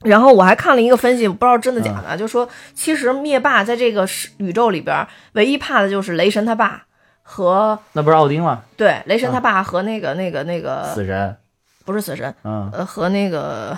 [0.00, 6.84] 然后我还看了一个分析，不知道真的假的，就说其实灭霸在这个宇宙里边唯一怕的就是雷神他爸
[7.22, 8.62] 和那不是奥丁吗？
[8.78, 11.36] 对，雷神他爸和那个那个那个死神，
[11.84, 13.76] 不是死神，嗯，呃，和那个。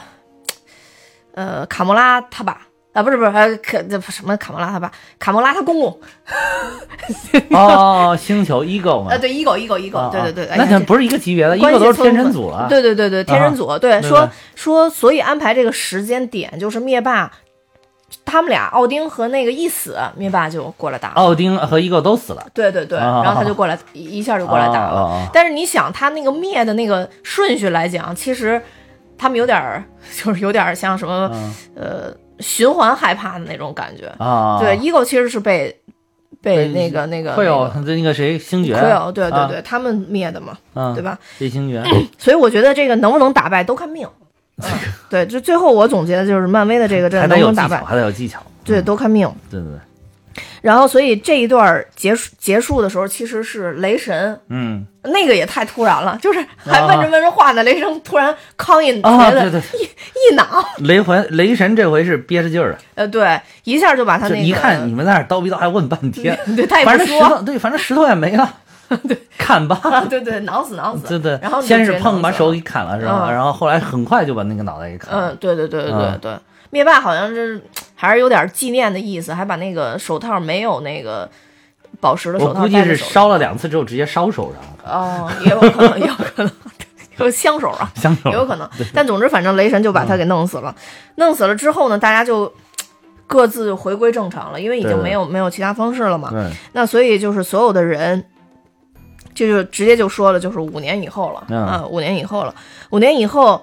[1.39, 2.59] 呃，卡莫拉他爸
[2.93, 6.01] 啊，不是不是，呃，可这什么卡莫拉他爸，卡莫拉他公公。
[7.57, 9.15] 哦，星球 ego 嘛？
[9.15, 12.67] 啊，对，ego ego ego，对对对，那不是一个级别的，ego 都是天神组了。
[12.69, 17.31] 对对对对，天神组，对，说说，所以安排这个时间点就是灭霸，
[18.25, 21.11] 他们俩奥丁和那个一死，灭霸就过来打。
[21.11, 22.45] 奥丁和 ego 都死了。
[22.53, 25.29] 对对对，然后他就过来一下就过来打了。
[25.33, 28.61] 但是你想，他那个灭的那个顺序来讲，其实。
[29.19, 29.85] 他们有点儿，
[30.17, 31.31] 就是有点像什么，
[31.75, 34.59] 呃，循环害怕的那种感觉啊。
[34.61, 35.77] 对，ego 其实是被
[36.41, 40.57] 被那个那个会有那个谁星爵会有对对对，他们灭的嘛，
[40.95, 41.19] 对吧？
[41.39, 41.83] 这星爵。
[42.17, 44.09] 所以我觉得这个能不能打败都看命。
[45.11, 49.29] 对，就最后我总结的就是漫威的这个，这能不能打败还得有技巧，对，都看命。
[49.51, 49.79] 对对对。
[50.63, 60.45] 然后，所以这一段结束结束的时候，其实是雷神，嗯，那个也太突然了，就是还问着问着话呢，雷神突然康一啊，对对，一一脑，
[60.79, 68.53] 雷魂雷神这回是憋着劲儿了，呃，对，一下就把他那个一看你们在那叨逼叨，还问半天， 对，他也不说，对，反正石头也没了，
[69.07, 73.31] 对，砍吧，对 对，挠死挠死，对对，然后先是碰把手给砍了是吧？
[73.31, 76.33] 然后后来很快就把那个脑袋给砍了，嗯，对对对对对对。
[76.71, 77.63] 灭霸好像是
[77.95, 81.29] 还是有点纪念的意思，还把那个手套没有那个
[82.01, 86.53] 宝石的手套，我估计是烧了两次之后直接烧手上哦，也有可能，也有可能，
[87.17, 88.69] 就香手啊，香手也有可能。
[88.95, 90.75] 但总之，反正雷神就把他给弄死了。
[91.17, 92.53] 弄死了之后呢，大家就
[93.27, 96.33] 各自回归正常了，因为已经没有没有其他方式了嘛。
[96.73, 98.25] 那所以就是所有的人。
[99.35, 102.53] 这就直接就说了，就是五年以后了啊，五年以后了，
[102.91, 103.63] 五年以后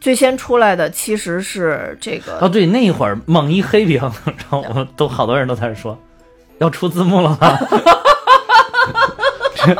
[0.00, 5.98] 最先出来的其实是这个哦，对，那一会儿猛一黑屏，然后我都好多人都在说
[6.58, 7.58] 要出字幕了吗？
[9.54, 9.76] 这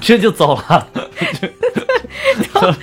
[0.00, 0.86] 这就走了。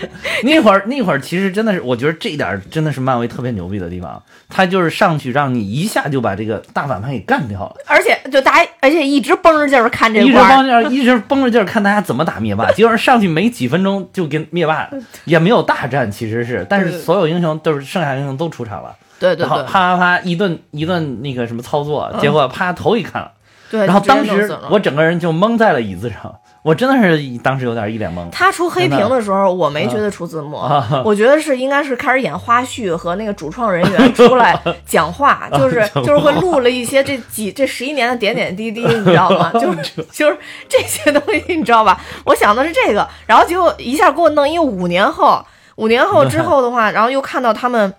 [0.44, 10.84] 那会儿那会儿其实真的是，我觉得这一点真的是漫威特别牛逼的地方，他就是上去让你一下就把这个大反派给干掉了，而且就大家而且一直绷着劲儿看这，一直绷着劲儿。
[10.84, 14.90] 一直绷着劲儿看大家怎么打灭霸，结果上去没几分钟就跟灭霸
[15.26, 19.36] 也没有大战，其实是，但是所有英雄都是剩下英雄都出场了，对。
[19.36, 23.32] 对，然后啪啪啪一顿一顿那个什么操作，结果啪头一看了，
[23.70, 26.36] 对，然后当时我整个人就懵在了椅子上。
[26.68, 28.30] 我真的是当时有点一脸懵。
[28.30, 30.58] 他出黑屏的时候，我没觉得出字幕，
[31.06, 34.54] 我觉得是应该是开始演花絮和那个主创人员出来
[34.86, 39.50] 讲话，就是就是会录了一些这几这十一年的点点滴滴，你知道吗？
[39.56, 42.02] 就是就是这些东西，你知道吧？
[42.26, 45.42] 我想的是这个，然后结果一下给我弄一五年后，
[45.78, 47.94] 五年后之后的话，然后又看到他们。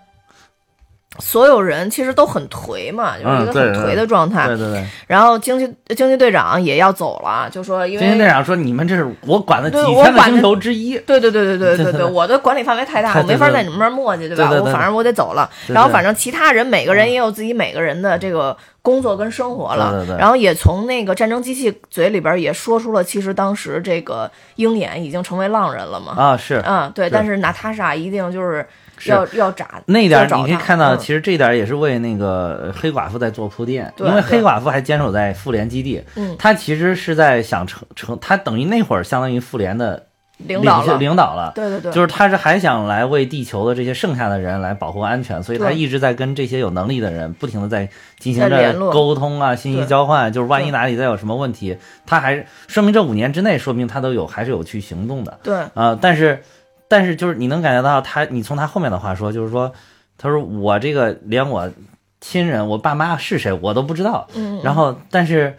[1.17, 4.45] 所有人其实都很颓嘛，就是一个很颓的状态。
[4.47, 4.85] 对对对。
[5.07, 10.97] 然后惊奇惊奇队长也要走了，就说因为惊奇队长说你们这是我管的几千个星球之一。
[10.99, 14.51] 对对对对对对对，我的管理范围太大，我没法在你们那儿磨叽，对吧？
[14.51, 15.49] 我反正我得走了。
[15.67, 19.91] 然后反正其他人每个人也有自己每个人的这个工作跟生活了。
[19.91, 20.17] 对对对。
[20.17, 26.13] 然后也从那个战争机器嘴里边也说出了，其实当时这个鹰眼已经成为浪人了嘛。
[26.15, 26.61] 啊是。
[26.65, 28.65] 嗯对，但是娜塔莎一定就是。
[29.05, 40.03] 要要炸那点，你可以看到，其实这点也是为那个黑寡妇在做铺垫，因为黑寡妇还坚守在复联基地，嗯，他其实是在想成成，他等于那会儿相当于复联的
[40.37, 56.41] 领导领导了，对对对，就是他是还想来为地球的这些剩下的人来保护安全，所以他一直在跟这些有能力的人不停的在进行着沟通啊，信息交换，就是万一哪里再有什么问题，他还说明这五年之内，说明他都有还是有去行动的，对，啊，但是。
[56.89, 59.71] 但是就是你能感觉到他，你从他后面的话说，就是说，
[60.17, 61.71] 他说我这个连我
[62.19, 64.27] 亲人，我爸妈是谁我都不知道。
[64.33, 64.59] 嗯。
[64.63, 65.55] 然后，但是，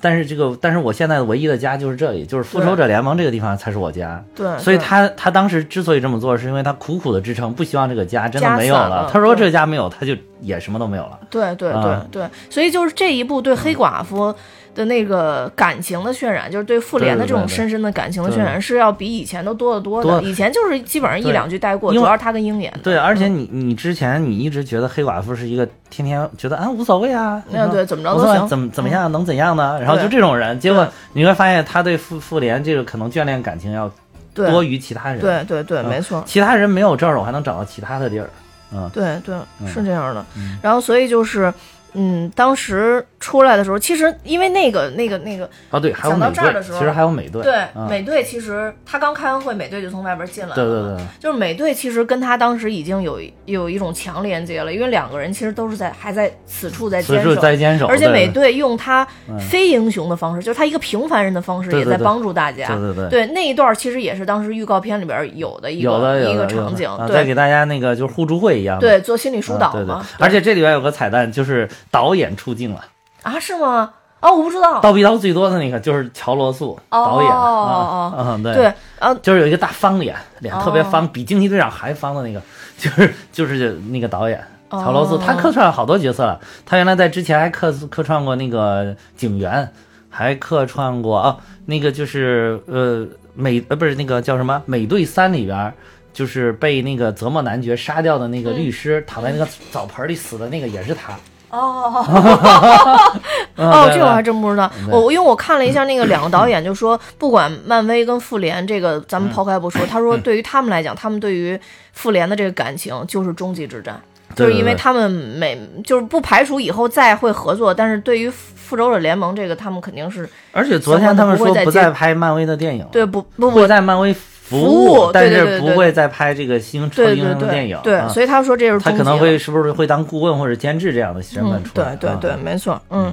[0.00, 4.22] 但是这个，但是我现在唯一的家就是这里，就是复仇者联盟这个地方才是我家。
[4.34, 4.58] 对。
[4.58, 9.08] 所以他他当时之所以这么做，是因为他苦苦的支撑，不希望这个家真的没有了。
[9.10, 11.18] 他说这个家没有，他就也什么都没有了。
[11.30, 14.34] 对对对对，所以就是这一步对黑寡妇。
[14.76, 20.22] 的那个感情的渲染，就是对复联的这种深深的感情的渲染，是要比以前都多得多的。
[20.22, 22.72] 以前就是基本上一两句带过，主要是他跟鹰眼。
[22.82, 29.78] 对，而且你你之前你一直觉得黑寡妇是一个天天觉得啊无所谓啊，嗯对，怎么着都行，怎么怎么样能怎样呢？
[29.80, 33.90] 然后就这种人，结果你会发现他对复复联这个可能眷恋感情要
[34.34, 35.20] 多于其他人。
[35.20, 36.22] 对对对，没错。
[36.26, 38.28] 其他人没有这儿，我还能找到其他的地儿。
[38.74, 39.34] 嗯，对对，
[39.66, 40.22] 是这样的。
[40.60, 41.50] 然后所以就是。
[41.98, 47.42] 嗯，当时出来的时候，其实因为那个、那个、那个啊，对，想到这儿的时候，其实还有美队。
[47.42, 50.54] 对，美队其实他刚开完会，美队就从外边进来了。
[50.54, 57.86] 对对对，就是美队其实跟他当时已经有有一种强连接了，因为两个人其实都是在还在此处在坚守，在坚守。
[57.86, 59.06] 而且美队用他
[59.50, 62.68] 非英雄的方式，就是他一个平凡人的方式，也在帮助大家。
[62.68, 70.04] 对对对，对那一段其实也是当时预告片里边有的一个一个场景，再给大家那个就是互助会一样，对，做心理疏导嘛。
[70.18, 72.72] 而且这里边有个彩蛋，就是导演出镜。
[72.72, 72.84] 了
[73.22, 73.38] 啊？
[73.38, 73.92] 是吗？
[74.20, 74.80] 哦，我不知道。
[74.80, 82.40] 倒逼刀最多的那个就是乔罗素导演啊，嗯，对对，啊，就是有一个大方脸，脸特别方，比惊奇队长还方的那个，
[82.78, 86.40] 就是就是那个导演乔罗素，他客串了好多角色了。
[86.64, 89.70] 他原来在之前还客客串过那个警员，
[90.08, 95.72] 还客串过啊，那个就是呃美呃不是那个叫什么美队三里边，
[96.12, 101.12] 就是被那个泽莫男爵杀掉的那个律师，躺在那个澡盆里死的那个也是他。
[101.50, 102.04] 哦，
[103.56, 104.70] 哦，这我还真不知道。
[104.90, 111.58] 我因为我看了一下那个两个导演，就说不管漫威跟复联这个，咱们抛开不说，他说对于他们来讲，他们对于
[111.92, 114.00] 复联的这个感情就是终极之战，
[114.34, 120.28] 就是因为他们每就是不排除以后再会合作，但是对于复仇者联盟这个，他们肯定是。
[120.52, 124.14] 而且昨天他们说不再拍漫威的电影，对，不不不在漫威。
[124.48, 127.76] 服务，但是不会再拍这个新超英雄的电影。
[127.82, 131.96] 对，所以他说这是他可能会是不是会当顾问或者监制这样的身份出来？
[131.96, 132.80] 对对对，没错。
[132.90, 133.12] 嗯，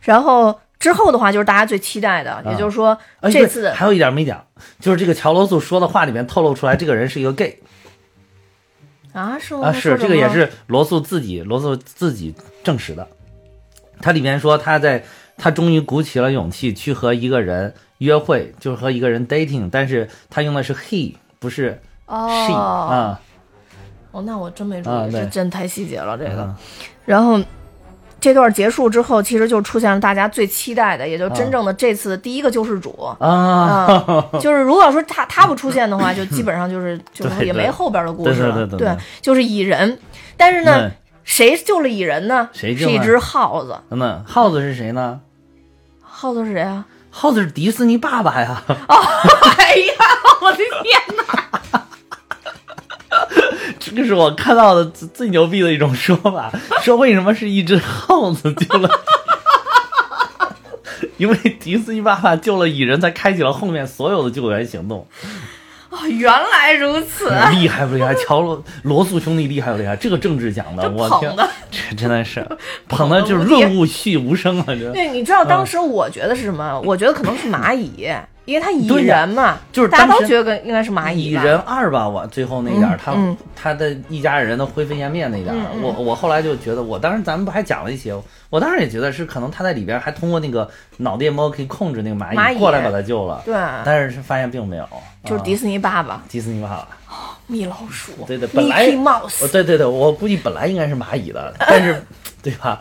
[0.00, 2.98] 然后之后的话就是大家最期待的，也就是说
[3.30, 4.44] 这次还有一点没讲，
[4.80, 7.60] 就是这个乔罗素说的话里面透露出来，这个人是一个 gay
[9.12, 9.38] 啊？
[9.38, 9.68] 是吗？
[9.68, 13.06] 啊，是这个也是罗素自己罗素自己证实的。
[14.00, 15.04] 他里面说他在
[15.36, 17.72] 他终于鼓起了勇气去和一个人。
[18.04, 23.18] 约会就是和一个人 dating，但是他用的是 he，不是 she 啊。
[24.12, 26.54] 哦，那我真没注意，是真太细节了这个。
[27.04, 27.40] 然后
[28.20, 38.66] 这段结束之后，其实就出现了大家最期待的，也就真正的这次第一个救世主啊，就是如果说他他不出现的话，就基本上就是 就是也没后边的故事了。
[38.66, 39.98] 对，就是蚁人。
[40.36, 40.90] 但是呢，
[41.24, 42.48] 谁救了蚁人呢？
[42.52, 42.88] 谁救？
[42.88, 43.76] 是一只耗子。
[43.88, 45.20] 那耗子是谁呢？
[46.00, 46.86] 耗子是谁啊？
[47.16, 48.60] 耗子是迪士尼爸爸呀！
[48.66, 48.96] 哦，
[49.56, 49.94] 哎呀，
[50.42, 51.86] 我的天哪！
[53.78, 56.50] 这个是我看到的最牛逼的一种说法，
[56.82, 58.90] 说为什么是一只耗子救了？
[61.16, 65.06] 因为迪士尼爸爸救了蚁人，才开启了后面所有的救援行动。
[65.94, 68.14] 哦，原来如此，厉害不厉害？
[68.26, 69.94] 乔罗罗素兄弟厉害不厉害？
[69.96, 71.34] 这个政治讲的，我天，
[71.70, 72.46] 这真的是
[72.88, 74.64] 捧的就是润物细无声啊！
[74.68, 76.80] 这对，你知道当时我觉得是什么？
[76.84, 78.08] 我觉得可能是蚂蚁。
[78.44, 81.30] 因为他蚁人嘛，就是大家都觉得应该是蚂蚁。
[81.30, 83.14] 蚁人二吧，我最后那点他
[83.56, 88.14] 他的一家人的灰飞烟灭那点我我后来就觉得，我当时咱们不还讲了一些，
[88.50, 90.68] 我当时也觉得是可能他在里边还通过那个
[90.98, 93.42] 脑电波可以控制那个蚂蚁过来把他救了。
[93.46, 94.86] 对，但是发现并没有，
[95.24, 96.22] 就是迪士尼爸爸。
[96.28, 96.88] 迪士尼爸爸，
[97.46, 98.12] 米老鼠。
[98.26, 98.86] 对对，本来
[99.50, 102.02] 对对对，我估计本来应该是蚂蚁的，但是
[102.42, 102.78] 对吧？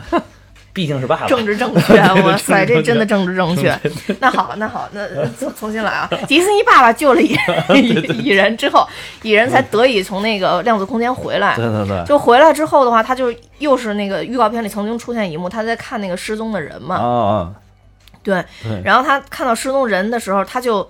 [0.73, 3.77] 毕竟是爸爸，政治正确， 哇塞，这真的政治正确。
[4.19, 5.07] 那好，那好，那
[5.39, 6.09] 重重新来啊！
[6.27, 7.37] 迪士尼爸爸救了蚁
[8.23, 8.87] 蚁人之后，
[9.21, 11.55] 蚁人才得以从那个量子空间回来。
[11.55, 16.95] 对对对，就回来之后的话，他就又是那个预告片里曾经出现一幕，他在看那个失踪的人嘛。
[16.95, 17.51] 啊啊，
[18.23, 18.43] 对。
[18.83, 20.89] 然后他看到失踪人的时候，他就。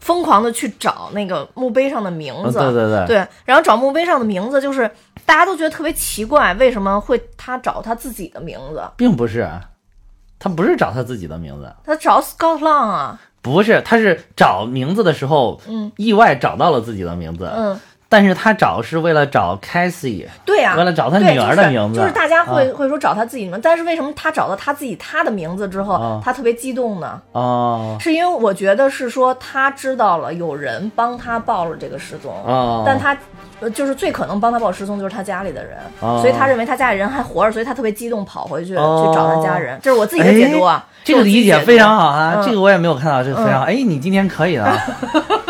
[0.00, 4.90] 疯狂的去找那个墓碑上的名字，对对对，对，然后找墓碑上的名字，就是
[5.26, 8.82] 大家都觉得特别奇怪，为什么会他找他自己的名字？
[8.96, 9.50] 并不是，
[10.38, 17.80] 他不是找他自己的名字，他找 Scott Lang 啊，不是，他是找名字的时候，嗯，意外找到了自己的名字，嗯。
[18.14, 27.20] 但是他找是为了找 Cassie，对呀，为了找他女儿的名字，就是大家会会说找他自己名，但是为什么他找到他自己他的名字之后，他特别激动呢？
[27.32, 32.32] 哦，是因为我觉得是说他知道了有人帮他报了这个失踪，
[32.86, 33.16] 但他
[33.74, 44.78] 就是最可能帮他报失踪就是他家里的人，所以他认为他家里人还活着，所以他特别激动跑回去去找他家人，这是我自己的解读啊，这个理解非常好啊，这个我也没有看到，这个非常好，哎，你今天可以了。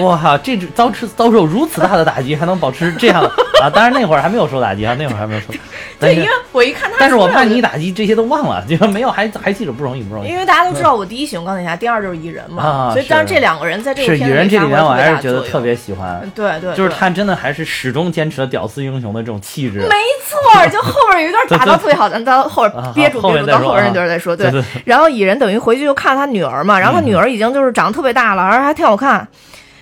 [0.00, 3.22] 我靠，这遭吃遭受如此大的打击，还能保持这样
[3.62, 3.68] 啊？
[3.68, 5.46] 当然那会儿还没有受打击啊，那会儿还没有受。
[6.00, 10.28] 对，因为我一看他，但是我怕你一打击这些都忘了， 就没有还还记着不容易不容易。
[10.28, 16.20] 因为大家都知道我第一喜欢钢铁侠，第二就是蚁人嘛，啊所以当然这两个人在这个是蚁人这里面我还是觉得特别喜欢。
[16.34, 19.80] 对对，就是他真的还是始终坚持了屌丝英雄的这种气质。
[19.80, 19.94] 没
[20.26, 24.34] 错， 就后边有一段打到特别好，咱到后边憋住憋住，到后边那段再说。
[24.34, 24.50] 对，
[24.86, 29.26] 然后蚁人等于回去就看他女儿嘛，然后他女儿已经就是长得特别大了，而且还挺好看。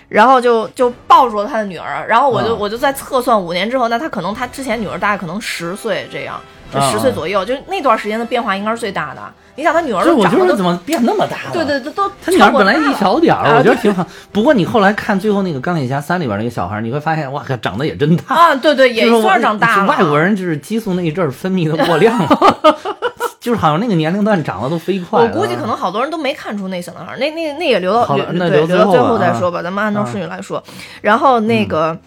[0.09, 6.41] 然后就就抱住了他的女儿，然后我就我就在测算五年之后，那他可能他之前女儿大概可能十岁这样，
[6.73, 9.21] 就十岁左右，就那段时间的变化应该是最大的。
[9.55, 11.53] 你想他女儿都长得怎么变那么大了？
[11.53, 14.07] 对对对，都他女儿本来一小点儿，我觉得挺好。
[14.31, 18.55] 不过你后来看最后那个钢铁侠三里边那个小孩，你会发现哇，长得也真大啊！
[18.55, 19.87] 对对，也算长大了。
[19.87, 22.29] 外国人就是激素那一阵儿分泌的过量了。
[23.41, 30.63] 就是好像那个年龄段长得都飞快，我估计可能好多人都没看出那小男孩，那那那也留到留留到最后再说吧，咱们按照顺序来说。
[31.01, 31.99] 然后那个，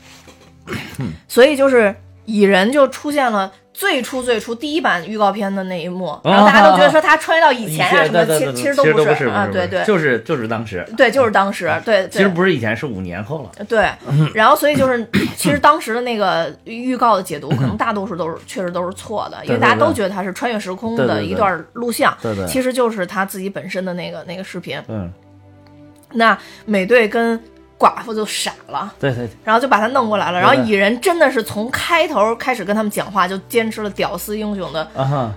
[1.27, 3.51] 所以就是蚁人就出现了。
[3.73, 13.89] 最初最初第一版预告片的那一幕，然后大家都觉得说他穿越到以前啊什么，其其实都不是啊，对对，就是就是当时，对，就是当时，对，其实不是以前，是五年后了，对，
[14.35, 25.11] 然后所以就是其实当时的那个预告的解读，可能大多数都是确实都是错的，因为大家都觉得他是穿越时空的一段录像，对对，其实就是他自己本身的那个那个视频，嗯，
[26.13, 27.41] 那美队跟。
[27.81, 30.39] 寡妇就傻了，对对，然后就把他弄过来了。
[30.39, 34.87] 然后蚁人真的是从开头开始跟他们讲话，就坚持了屌丝英雄的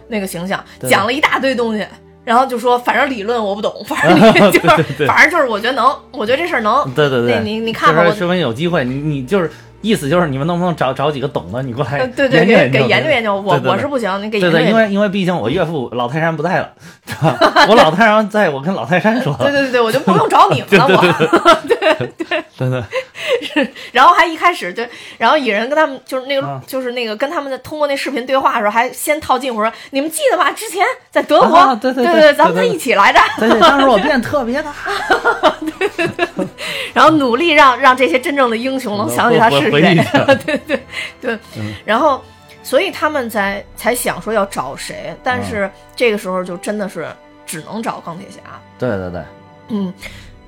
[0.09, 1.87] 那个形象，讲了一大堆东西，
[2.23, 9.51] 然后就说反正理论我不懂，反正就是，反正就是我觉得能，我觉得这事儿能，对对对，你你看吧，我说明有机会，你你就是。
[9.85, 13.35] 意思就是你们能不能找找几个懂的，你过来对对给给研究研究。
[13.37, 16.73] 我我是不行，你给对对，因为因为毕竟我岳父老泰山不在了，
[17.69, 19.37] 我老泰山在我跟老泰山说。
[19.39, 22.83] 对对对对，我就不用找你 们了，我对对对对。
[23.93, 24.83] 然后还一开始就，
[25.19, 30.51] 然后蚁人跟他们就是那个就是那个跟他们通过那视频对话的时候，还先套近乎说：“你们记得吗？
[30.53, 34.73] 之前在德国，对对对，咱们在一起来着。”对对，当时我变特别大。
[35.79, 36.47] 对对对。
[36.93, 39.71] 然后努力让让这些真正的英雄能想起他是。
[39.81, 40.81] 对对
[41.21, 41.39] 对，
[41.85, 42.23] 然后，
[42.63, 47.07] 所以他们才才想说要找谁，但是这个时候就真的是
[47.47, 48.41] 只能找钢铁侠。
[48.79, 49.23] 对对对，
[49.69, 49.93] 嗯，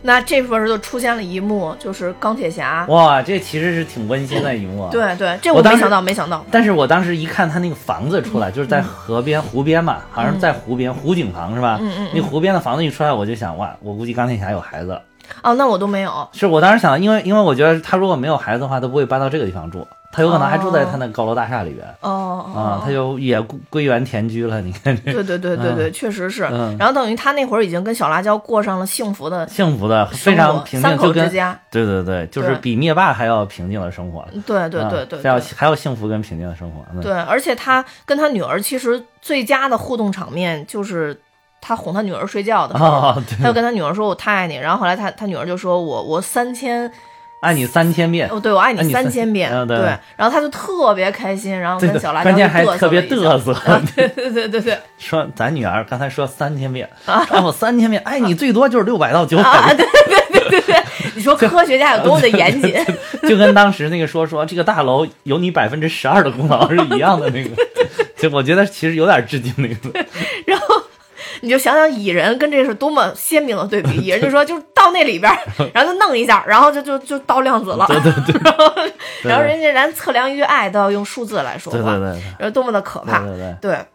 [0.03, 2.87] 那这时候就出现了一幕，就是钢铁侠。
[2.89, 4.89] 哇，这其实是挺温馨的一幕。
[4.91, 6.45] 对对，这我没想到，没想到。
[6.51, 11.79] 但是我当时一看他那个房子出来，就是在河边湖边嘛，好像在湖边湖景房是吧？
[11.81, 12.09] 嗯嗯。
[12.15, 15.01] 那湖边的房子一出来，我就想，哇，我估计钢铁侠有孩子。
[15.43, 16.29] 哦，那我都没有。
[16.33, 19.87] 是我当时想，因为因为我觉得他如果没有孩子的话，他不会搬到这个地方住。
[20.13, 24.63] 他有可能还住在他那高楼大厦里边哦啊，他就也归园田居了。
[24.63, 26.43] 你看，对对对对对， 确实是。
[26.79, 31.29] 然后等于他那会儿已经跟小辣椒过上了幸福的、幸福的、非常平静，就跟
[31.71, 34.27] 对对对，就是比灭霸还要平静的生活。
[34.47, 37.03] 对对对对，还要还要幸福跟平静的生活。
[37.03, 41.21] 对，而且他跟他女儿其实最佳的互动场面就是
[41.67, 46.91] 他哄他女儿睡觉的时候，他就跟他女儿说：“我太爱你。”然后后来他他女儿就说：“我我三千。”
[47.41, 48.29] 爱你三千遍。
[48.31, 49.77] 哦，对我爱你三千遍，对，
[50.17, 53.55] 然后他就特别开心，然后跟小辣椒关键还特别嘚瑟，
[53.95, 60.83] 对对对对对，说咱女儿刚才说三千遍，然后三千遍，爱你最多就是六百到九百，对对对对对，
[61.15, 62.75] 你说科学家有多么的严谨，
[63.29, 67.51] 就跟当时那个说说这个大楼有你百分之十二的功劳是一样的那个，
[68.17, 70.07] 就我觉得其实有点致敬那个，
[70.47, 70.66] 然后。
[71.41, 75.33] 你就想想蚁人跟这是多么鲜明的对比，蚁人就说就到那里边，
[75.73, 78.91] 然后就弄一下，然后就就就到量子了，对对对，
[79.31, 83.87] 然后人家连测量一个爱都要用数字来说话，对对对，然后多么的可怕，对对对。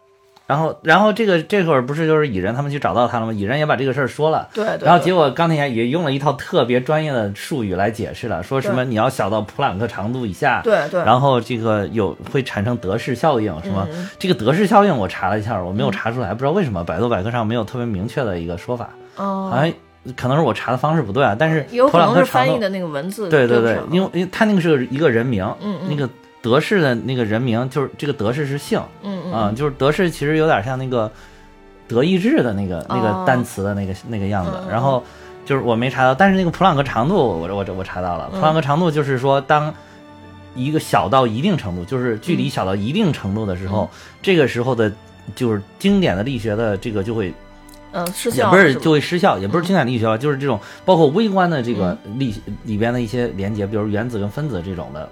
[0.44, 3.32] 然后，然后这个这会儿不是就是蚁人他们去找到他了吗？
[3.32, 4.48] 蚁人也把这个事儿说了。
[4.52, 4.84] 对对。
[4.84, 10.60] 然后结果钢铁侠也用了一套特别专业的术语来解释了，说什么你要小到普朗克长度以下。
[10.62, 11.02] 对对。
[11.04, 13.88] 然后这个有会产生德式效应，是吗？
[14.18, 18.90] 这个德式效应我查了一下，我没有查出来，不知道为什么百度百科上没有特别明确的一个说法。
[19.16, 19.48] 哦。
[19.50, 19.72] 好像
[20.16, 23.28] 可能是我查的方式不对啊，但是有可能是翻译的那个文字。
[23.30, 26.06] 对对对，因为因为他那个是一个人名，嗯那个。
[26.42, 31.10] 德式的那个人名就是这个德式是姓，嗯就是德式其实有点像那个
[31.86, 34.50] 德意志的那个那个单词的那个那个样子。
[34.68, 35.02] 然后
[35.46, 39.72] 就是我没查到，但是那个普朗克长度我我我查到了，普朗克长度就是说当
[40.56, 43.88] 一个小到一定程度，就是距离小到一定程度的时候，
[44.20, 44.92] 这个时候的，
[45.36, 47.32] 就是经典的力学的这个就会，
[47.92, 52.34] 嗯，失效，也不是就会失效，也不是经典力学，就是这种包括微观的这个力
[52.64, 55.08] 里边的一些连接，比如原子跟分子这种的。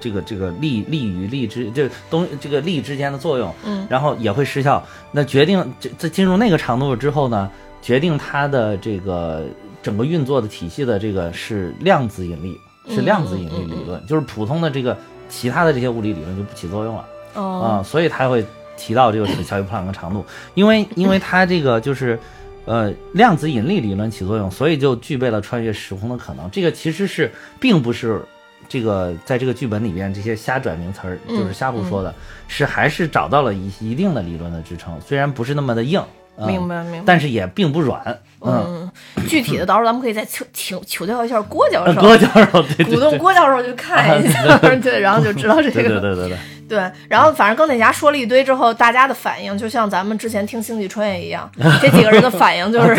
[0.00, 4.84] 这个这个力力与力之这东这个力之间的作用，嗯，然后也会失效。
[5.12, 9.44] 那决定这在进入那个长度之后呢，决定它的这个
[9.82, 14.96] 整个运作的体系的这个是量子引力，是量子引力理论，就是普通的这个
[15.28, 17.04] 其他的这些物理理论就不起作用了。
[17.34, 18.44] 哦，啊，所以他会
[18.76, 20.24] 提到这个是小于普朗克长度，
[20.54, 22.18] 因为因为它这个就是
[22.64, 26.50] 呃量子引力理论起作用，所以就具备了穿越时空的可能。
[26.50, 28.20] 这个其实是并不是。
[28.68, 32.14] 这个在这个剧本里边，这些瞎转名词儿就是瞎胡说的，
[32.48, 36.02] 是还是找到了一一定的理论的支撑，虽然不是那么的硬，
[36.38, 38.20] 明白明白，但是也并不软。
[38.46, 38.90] 嗯，
[39.26, 46.38] 具体的到时候咱们可以再请请请教一下郭教授，郭教授，鼓动郭教授去看一下， 对，然后就知道这个，对对对对对。
[46.68, 51.50] 对，然后反正钢铁侠说了一堆之后，大家的反应就像咱们之前听星际穿越一样，
[51.80, 52.94] 这几个人的反应就是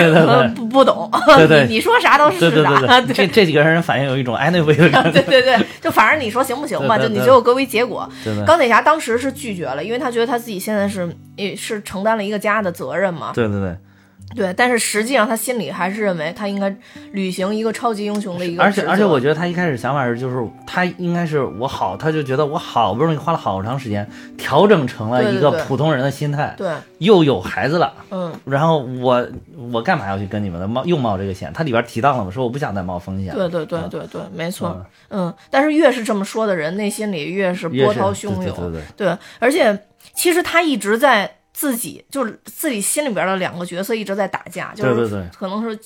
[0.55, 1.09] 不不懂，
[1.68, 3.01] 你你说啥都是啥。
[3.01, 5.22] 这这几个人反应有一种 anyway 的感觉。
[5.22, 8.09] 对对对，就反正你说行不行吧，就你最后各为结果。
[8.45, 13.32] 钢铁侠当时是拒绝了，因为他觉得他自己现在是也是承担了一个家的责任嘛。
[13.34, 13.76] 对对对。
[14.36, 16.76] 对，但是实际上他心里还是认为他应该
[17.14, 18.62] 履行一个超级英雄的一个。
[18.62, 20.36] 而且而且，我觉得他一开始想法是，就是
[20.68, 24.08] 他应该是我好，他就觉得我好不容易花了好长时间
[24.38, 29.26] 调整成了一个普通人的心态，对，又有孩子了，嗯，然后我
[29.72, 31.52] 我干嘛要去跟你们的冒又冒这个险？
[31.54, 33.34] 他里边提到了嘛，说我不想再冒风险。
[33.34, 39.80] 对对对对对，没错，嗯，但是越是这么说的人，内心里越是波涛汹涌，对对对，对，而且
[40.14, 41.38] 其实他一直在。
[41.56, 45.80] 自己就是自己心里边的两个角色一直在打架，就是可能是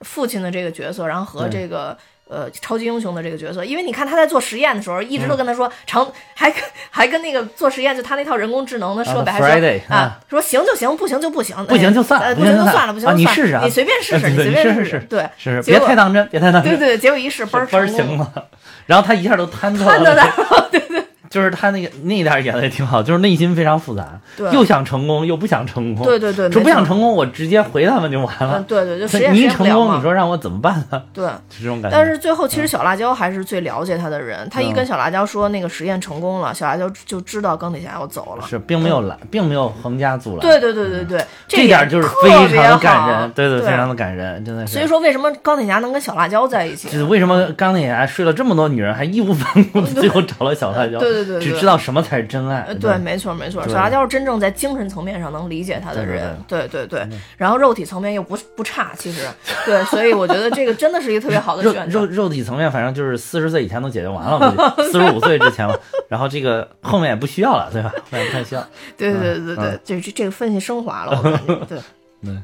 [0.00, 1.94] 父亲的这个角色，然后和这个
[2.26, 6.50] 呃超级英雄的这个角色，因为你看他在做实验的时候，一直都跟他说成，还
[6.88, 9.48] 还跟那个做实验就他那套人工智能的设备还说
[9.90, 18.48] 啊说行就行，不行就不行，不行就算，不行就算了，不行你试试， 你随便试试，你随便试试，对，试试，别太当真，别太当真，对对，结果一试嘣嘣行了，
[18.86, 21.01] 然后他一下都瘫瘫在 那儿，对对。
[21.32, 24.20] 就是他那个那一点演的也挺好，就是内心非常复杂，
[24.52, 26.04] 又想成功又不想成功。
[26.04, 28.62] 对对对，说不想成功，我直接回他们就完了。
[28.68, 31.02] 对对，就实验你一成功，你说让我怎么办呢？
[31.14, 31.96] 对，是这种感觉。
[31.96, 38.46] 但是最后其实小辣椒还是最了解他的人，他一跟小辣椒说那个实验成功了，小辣椒就知道钢铁侠要走了。
[38.46, 40.40] 是，并没有拦，并没有横加阻拦。
[40.40, 44.74] 对对对对对，这点就是非常的感人，对对，非常的感人，真的是。
[44.74, 46.90] 所以说，为什么钢铁侠能跟小辣椒在一起？
[46.90, 50.98] 就是为什么钢铁侠睡了这么多女人，还义无反顾的最后找了小辣椒？
[50.98, 52.62] 对对对对，只知道什么才是真爱。
[52.80, 56.36] 对，没错没错，小辣椒是真正在精神层面上能理解他的人？
[56.46, 57.06] 对对对，
[57.36, 59.26] 然后肉体层面又不不差，其实
[59.64, 62.00] 对，所以我觉得这个真的是一个特别好的选择。
[62.00, 67.92] 肉肉体层面，反正就是四十岁以前都解决完了， 四十五岁之前了，然后这个后面也不需要了，对吧？
[68.10, 68.66] 不太需要。
[68.96, 71.78] 对对对对对，这这这个分析升华了，我感觉 对。
[72.24, 72.36] 对。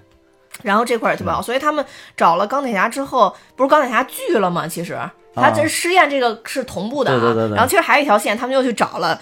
[0.62, 1.84] 然后这块也特别好，所以他们
[2.16, 4.66] 找了钢铁侠之后，不是钢铁侠拒了吗？
[4.66, 4.98] 其实
[5.40, 7.20] 他这试验这个是同步的啊。
[7.20, 7.56] 对对对。
[7.56, 9.20] 然后其实还有一条线，他们又去找了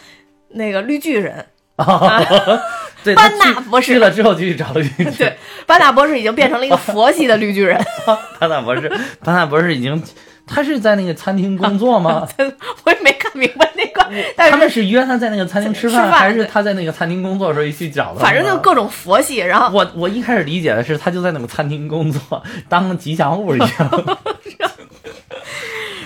[0.51, 1.47] 那个绿巨人。
[3.05, 5.14] 对， 班纳博士去了之后就去找了绿巨 人。
[5.14, 5.37] 对，
[5.67, 7.79] 班纳博士已经变成了一个佛系的绿巨人。
[8.39, 8.89] 班纳博士，
[9.23, 10.03] 班纳博士已经。
[10.49, 12.25] 他是在那个餐厅工作吗？
[12.85, 14.09] 我也没看明白那个。
[14.37, 18.21] 他们是约他在那个餐厅吃饭，还是他在那个餐厅工作的时候一起找的？
[18.21, 19.39] 反正就各种佛系。
[19.39, 23.69] 然后我我一开始理解的是，他就在那个餐厅工作，当吉祥物一样。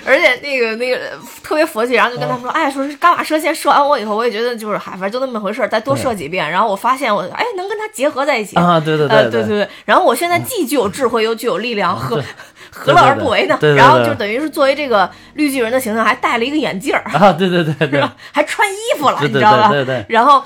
[0.05, 0.99] 而且那个那个
[1.43, 6.51] 特别佛系，然后就跟他们说：“哎，说是伽马射线射完我以后，我也觉得就是嗨，反正就那么回事儿，再多射几遍。
[6.51, 8.81] 然后我发现我哎，能跟他结合在一起啊！
[8.81, 9.69] 对对对对对对。
[9.85, 12.23] 然后我现在既具有智慧，又具有力量，何。
[12.73, 13.59] 何乐而不为呢？
[13.77, 17.33] 然后就等于是作为这个绿巨人的形象，还戴了一个眼镜儿啊！
[17.33, 19.71] 对对对对，还穿衣服了，你知道吧？
[19.71, 20.07] 对对。
[20.09, 20.41] 然后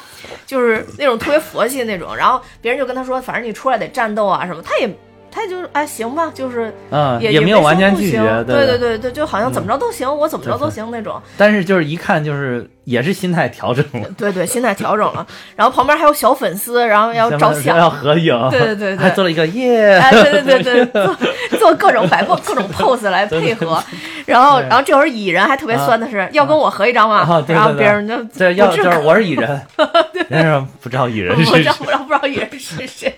[0.47, 4.89] 就是那种特别佛系的那种，然后别人就跟他说：“反正你出来得战斗啊什么。”他也。
[5.35, 11.21] 他就是哎，行吧，就是嗯，也没有完全拒绝，对对对对，就好像怎么着都行，我怎么着都行那种。
[11.37, 15.27] 但是就是一看就是也是心态调整了，对对，心态调整了。
[15.57, 21.17] 然后旁边还有小粉丝，然后要照相，要合影，对对对对， 还做了一个耶，哎对对对对，做
[21.59, 23.83] 做各种摆各各种 pose 来配合。
[24.27, 27.19] 然后然后这会儿蚁人还特别酸的是要跟我合一张吗？
[27.49, 29.61] 然后别人就对要就是我是蚁人，
[30.31, 33.13] 别人不知道蚁人是谁，不知道不知道蚁人是谁，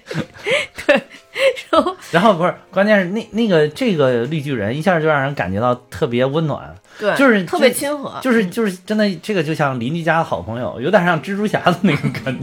[0.87, 1.03] 对。
[1.70, 12.37] 然后，然后不是，关键是那那个这个绿巨人一下就让人感觉到特别温暖，对，就是特别亲和，就是就是真的，这个就像邻居家的好朋友，有点像蜘蛛侠的那个感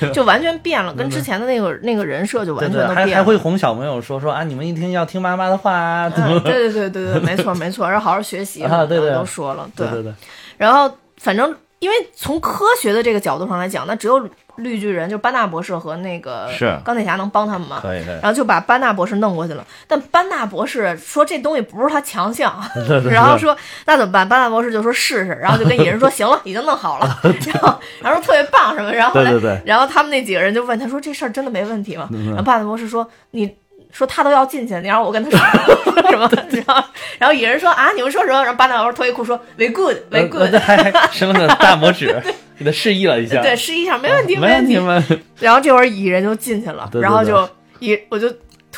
[0.00, 2.94] 觉， 就完全变了，跟之前的那个那个人设就完全都变了。
[2.94, 10.12] 还还会哄小朋友说说啊，你们一听要听妈妈的话啊，对对对对对，没错没错，要好好学习 啊，对对，都说了，对对对。
[10.56, 14.28] 然后反正因为从科学的这个角度上来讲，那只有。
[14.58, 16.48] 绿巨人就班纳博士和那个
[16.84, 17.78] 钢铁侠能帮他们吗？
[17.82, 18.14] 可以，可以。
[18.14, 22.54] 然后就把班纳博士弄过去了，但班纳博士说这东西不是他强项，
[23.10, 23.56] 然后说
[23.86, 24.28] 那怎么办？
[24.28, 29.20] 班纳博士就说试试，然后就跟蚁人说 行了，已经弄好了，然后然后说特别棒什么，然后
[29.64, 32.08] 然后他们那几个人就问他说这事儿真的没问题吗？
[32.12, 33.56] 然后班纳博士说你。
[33.92, 35.38] 说他都要进去，你让我跟他说
[36.10, 36.30] 什么？
[36.66, 36.84] 然后，
[37.18, 38.42] 然后蚁人说啊，你们说什么？
[38.42, 42.14] 然后巴纳老师脱衣裤说，very good，very good，还伸了个大拇指，
[42.58, 45.02] 给他示意了一下， 对，示意一下，没问题，没问题吗？
[45.40, 47.48] 然后这会儿蚁人就进去了，然后就
[47.80, 48.28] 蚁，我就。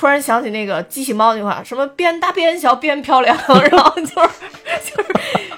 [0.00, 3.36] 突然想起那个机器猫那句话，什么边大边小边漂亮，
[3.70, 4.12] 然后就是
[4.96, 5.12] 就是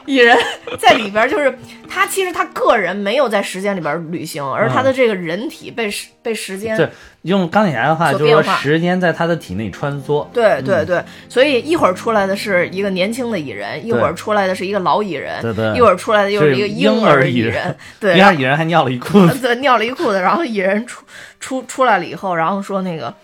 [0.07, 0.37] 蚁人
[0.81, 1.57] 在里边，就是
[1.89, 6.89] 他其实他个人没有在时间里边旅行，而他的这个人体被时被时间对
[7.23, 21.05] 用钢铁侠的话就是说时间在他的体内穿梭，对对对，所以一会儿出来的是一个年轻的蚁人，一会儿出来的是一个老蚁人，对对，一会儿出来的又是一个婴儿蚁人， 对，婴儿蚁人还尿了一裤子， 对，尿了一裤子，然后蚁人出
[21.39, 23.15] 出出来了以后，然后说那个。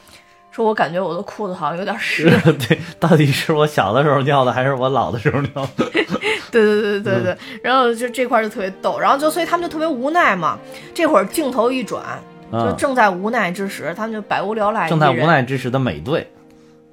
[0.58, 2.28] 说我感觉我的裤子好像有点 湿。
[2.68, 5.84] 对，到底是我小的时候尿的，还是我老的时候尿的？
[6.50, 7.36] 对对对对对。
[7.62, 10.58] 然后就这块就特别逗，然后就所以他们就特别无奈嘛。
[10.92, 12.02] 这会儿镜头一转，
[12.50, 14.88] 就正在无奈之时，他们就百无聊赖。
[14.88, 16.28] 正在无奈之时的美队，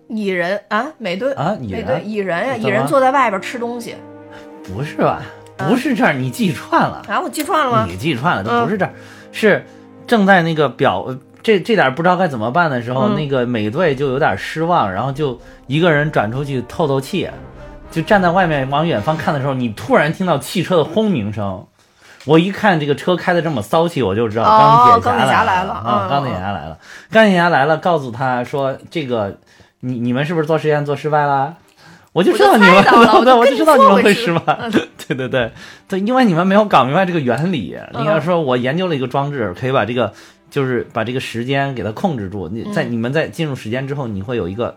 [0.09, 3.95] 蚁人啊，美队啊，美队蚁人呀，蚁人坐在外边吃东西。
[4.63, 5.23] 不是吧？
[5.57, 7.03] 不是这儿，你记串了。
[7.07, 7.87] 啊，我记串了吗？
[7.89, 8.93] 你记串了，都不是这儿，
[9.31, 9.65] 是
[10.05, 11.07] 正在那个表。
[11.45, 17.29] 这这点不知道该怎么办的时候，那个美队就有点失望，然后就一个人转出去透透气，
[17.91, 21.63] 就站在外面往远方看的时候，你突然听到汽车的轰鸣声，
[22.25, 26.07] 我一看这个车开的这么骚气，我就知道钢铁侠来了啊！
[26.09, 26.79] 钢铁侠来了，
[27.11, 29.37] 钢铁侠来了，告诉他说这个
[29.81, 31.53] 你你们是不是做实验做失败了？
[32.11, 32.73] 我就知道你们，
[33.37, 34.57] 我就知道你们会失败。
[34.71, 35.51] 对对对
[35.87, 37.77] 对，因为你们没有搞明白这个原理。
[37.99, 40.11] 你要说我研究了一个装置，可以把这个。
[40.55, 42.47] 就是把这个时间给它控制住。
[42.47, 44.73] 你在你们在进入时间之后，你会有一个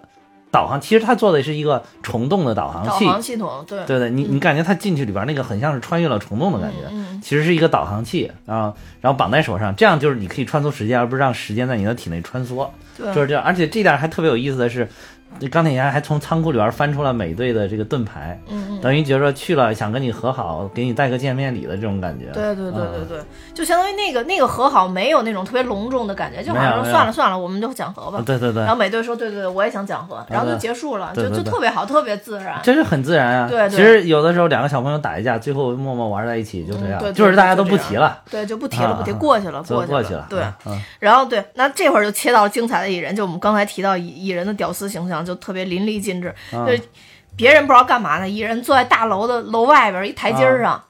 [0.50, 0.80] 导航。
[0.80, 3.04] 其实它做的是一个虫洞的导航器。
[3.04, 6.92] 导航系统，对对对，你你感觉它进去里边那个很像是穿越了虫洞的感觉。
[7.22, 12.68] 其实是一个导航器啊，然后绑在手上，这样就是你可以穿梭时间，而不是让时间在你的体内穿梭。
[12.98, 13.44] 就是这样。
[13.44, 14.88] 而且这点还特别有意思的是，
[15.50, 22.26] 钢铁侠还从仓库里边翻出了美队的这个盾牌，嗯等于觉得去了想跟你和好，给你带个见面礼的这种感觉。
[22.32, 23.18] 对对对对嗯对，
[23.54, 28.22] 就相当于那个那个和好没有那种特别隆重的感觉，就好像算了算了，我们就讲和吧啊，。
[28.24, 32.58] 对对对然，后美队说对对对，我也想讲和，然后就结束了，就对对对就特别好，特别自然。
[32.62, 33.48] 真是很自然啊。
[33.48, 40.20] 对对其实有的时候两个小朋友打一架，最后默默玩在一起，就这样，嗯对对就是大家都不提了，对，就不提了，啊不提，过去了，就过过去了。
[40.20, 46.84] 了对，嗯，然后对，那这会儿就切到了精彩的蚁人，就我们刚才提到蚁蚁人的屌丝形象就特别淋漓尽致，嗯就
[47.36, 50.82] 别人不知道干嘛呢，一人坐在大楼的楼外边一台阶儿上，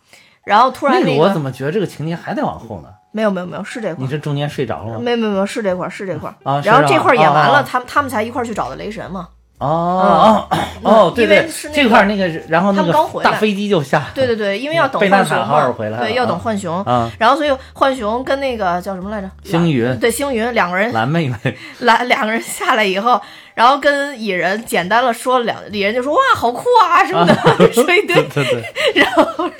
[0.44, 2.88] 然后突然我怎么觉得这个情节还得往后呢？
[3.10, 4.04] 没有没有没有是这块儿。
[4.04, 4.98] 你这中间睡着了吗？
[5.00, 9.28] 没有没有没有是这块儿是这块然后这块儿演完了，他们他们才一块儿去找的雷神嘛。
[9.58, 16.80] 哦哦哦，对因为这块那个，然后那他们刚回来个大飞机就下，对对对，因为要等贝熊塔号回来对，要等啊浣熊。
[16.84, 19.28] 啊，然后所以浣熊跟那个叫什么来着？
[19.42, 23.20] 星云对星云两个人蓝妹妹， 蓝两个人下来以后，
[23.54, 27.34] 然后跟蚁人简单了说了两，蚁人就说哇好酷啊什么的，
[27.74, 28.62] 说一堆对，对对，
[29.02, 29.50] 然后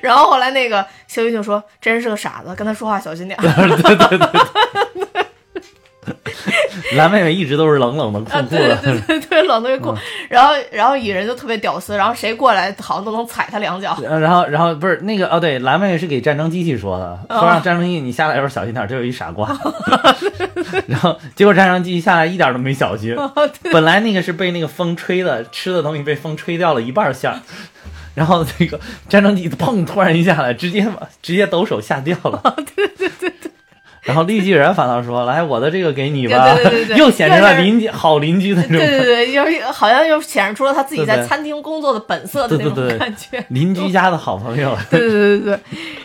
[0.00, 3.42] 然后后来那个星云就说这人是个傻子，跟他说话小心点儿。
[3.42, 5.25] 对对对。
[6.94, 9.94] 蓝妹妹一直都是冷冷的、酷啊，酷对对的，对对对，冷特别酷。
[10.28, 13.96] 然后然后蚁人就特别屌丝，然后谁过来好像都能踩他两脚。
[14.06, 19.48] 呃然后，然后不是那个哦，对，蓝妹妹是给战争机器说的，哦说让战争机器你下来的时候小心点，这有一傻瓜。
[20.86, 23.32] 然后结果战争机器下来一点都没小心，哦
[23.72, 27.40] 本来那个是被那个风吹的，吃的东西被风吹掉了一半馅儿，
[28.14, 28.78] 然后那个
[29.08, 32.54] 战争机砰突然一下来，直接把直接抖手下掉了。
[32.76, 33.32] 对对对对。
[34.06, 43.44] 然后绿巨人反倒说：“来，我的这个给你吧。”对对对对对又显示了邻居好邻居的那种对对对，又好像又显示出了他自己在餐厅工作的本色的那种对对对感觉。
[43.48, 44.76] 邻居家的好朋友。
[44.88, 45.60] 对对对对对，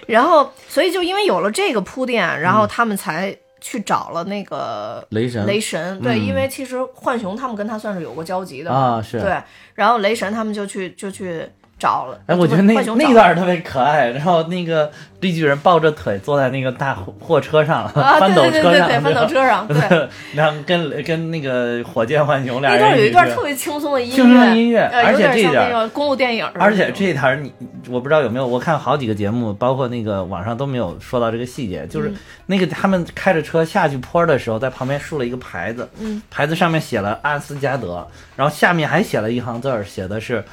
[0.07, 9.37] 然后所以就因为有了这个铺垫，然后他们才去找了那个雷神雷神，对，嗯因为其实浣熊他们跟他算是有过交集的啊是对，
[9.75, 11.47] 然后雷神他们就去就去
[11.81, 14.11] 找了，哎，我觉得那那段特别可爱。
[14.11, 27.51] 然后那个绿巨人抱着腿坐在那个大货货车上，啊，翻斗车上，翻斗车上，对，然后跟跟那个火箭浣熊俩那人起段有一段特别轻松的音乐，轻松的音乐呃而且这点公路电影而且这台儿你
[27.89, 32.13] 我不知道有没有，我看好几个节目，包括那个网上都没有说到这个细节，嗯就是
[32.45, 40.43] 那个他们开着车下去坡的时候，在旁边竖了一个牌子，嗯，牌子上面写了阿斯加德，然后下面还写了一行字儿，写的是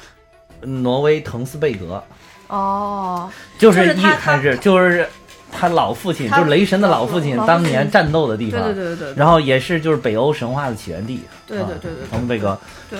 [0.61, 2.03] 挪威滕斯贝格，
[2.47, 5.07] 哦，就是一开始就是
[5.51, 12.99] 他老父亲，就是雷神的老父亲当年战斗的地方，对对对对然后也是就是北欧神话的起源地，啊对对对滕斯贝格，对，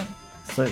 [0.54, 0.72] 所以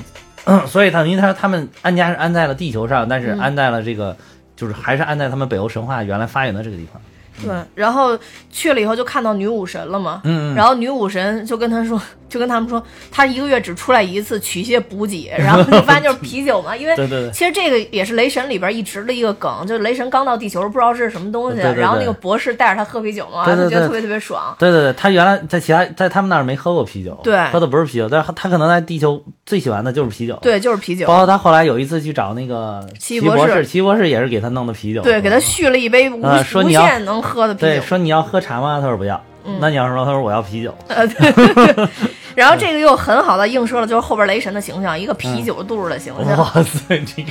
[0.67, 3.39] 所以他等于他他们安家是安在了地球上，但是嗯。
[3.39, 4.15] 安在了这个。
[4.57, 6.99] 就是还是安在他们北欧神话原来发源的这个地方，
[7.45, 8.17] 对，然后
[8.49, 10.55] 去了以后就看到女武神了嘛，嗯嗯。
[10.55, 16.95] 然后女武神就跟他说，就跟他们说，他一个月只出来一次取一些补给，然后就发现就是啤酒嘛，因为
[17.31, 24.55] 其实这个也是雷神里边一直的一个梗，就是雷神刚到地球不知道这是什么东西，对对对然后那个博士带着他喝啤酒嘛，对对对就觉得特别特别爽。
[24.59, 31.17] 对对对，他原来在其他在他们那儿没喝过啤酒，对喝的不是啤酒，但是他可能在地球最喜欢的就是啤酒，，对，就是啤酒包。
[31.17, 38.79] 括他后来有一次去找那个奇异博士奇博士，也是给他弄的啤酒，对，给他续了一杯无、无限能喝的啤酒对，说你要喝茶吗？
[38.81, 39.21] 他说不要，
[39.59, 41.87] 那你要说他说我要啤酒， 呃，对对对。
[42.35, 46.37] 然后这个又很好的映射了，就是后边雷神的形象，一个啤酒肚的形象。
[46.37, 47.29] 哇塞，这个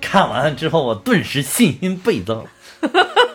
[0.00, 2.44] 看完了之后，我顿时信心倍增。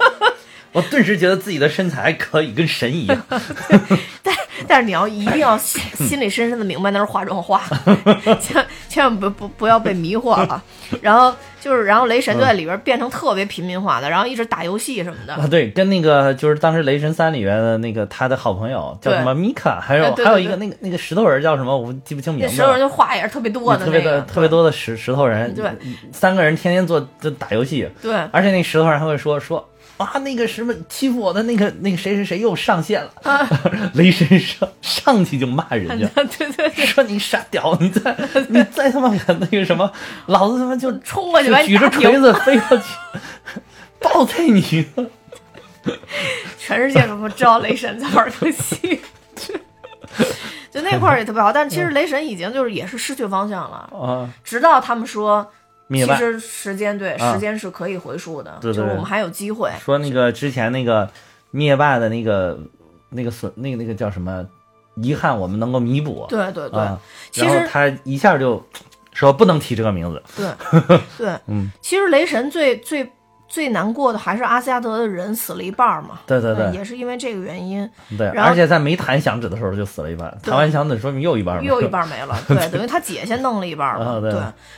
[0.78, 3.18] 我顿时觉得自己的身材可以，跟神一样。
[4.22, 4.36] 但
[4.68, 7.64] 但是你要一定要心 心里深深的明白那是化妆画，
[8.40, 10.62] 千千万不不不要被迷惑了。
[11.02, 15.34] 然后就是，然后雷神就在里边变成特别平民化的，然后一直打游戏什么的。
[15.34, 22.52] 啊，对，跟那个就是当时《雷神三》里边的那个他的好朋友叫什么米卡，还有还有一个那个那个石头人叫什么，我记不清名字了。
[22.52, 25.70] 那时候人就话也是特别多的特别那个，的特别多的石石头人，对，
[26.12, 29.68] 三个人天天做就打游戏，对而且那石头人还会说说
[29.98, 33.48] 啊，那个什么欺负我的那个那个谁谁谁又上线了， 啊
[33.94, 38.16] 雷神上上去就骂人家， 对对对，说你傻屌，你再
[38.50, 39.92] 你再他妈敢那个什么，
[40.28, 42.84] 老子他妈就冲过去把你举着锤子飞过去，
[44.00, 45.06] 暴退你了。
[46.60, 49.00] 全世界都不知道雷神在玩游戏。
[50.70, 55.50] 就那块儿也特别好，但其实雷神已经就是也是失去方向了，啊，直到他们说，
[55.90, 59.72] 其实时间对啊时间是可以回溯的，对对对就是我们还有机会。
[59.80, 61.10] 说那个之前那个
[61.52, 62.60] 灭霸的那个
[63.10, 64.46] 那个损那个那个叫什么
[64.96, 66.26] 遗憾，我们能够弥补。
[66.28, 67.00] 对对对，啊，
[67.32, 68.62] 其实然后他一下就
[69.14, 70.22] 说不能提这个名字。
[70.36, 73.10] 对 对，嗯，其实雷神最最
[73.48, 76.20] 最难过的还是阿斯加德的人死了一半嘛。
[76.26, 77.90] 对对对，也是因为这个原因。
[78.18, 82.36] 对，而且在没弹响指的时候就死了一半，弹完响指说明又一半又一半没了。
[82.48, 84.20] 对，等于他姐先弄了一半嘛。
[84.20, 84.34] 对，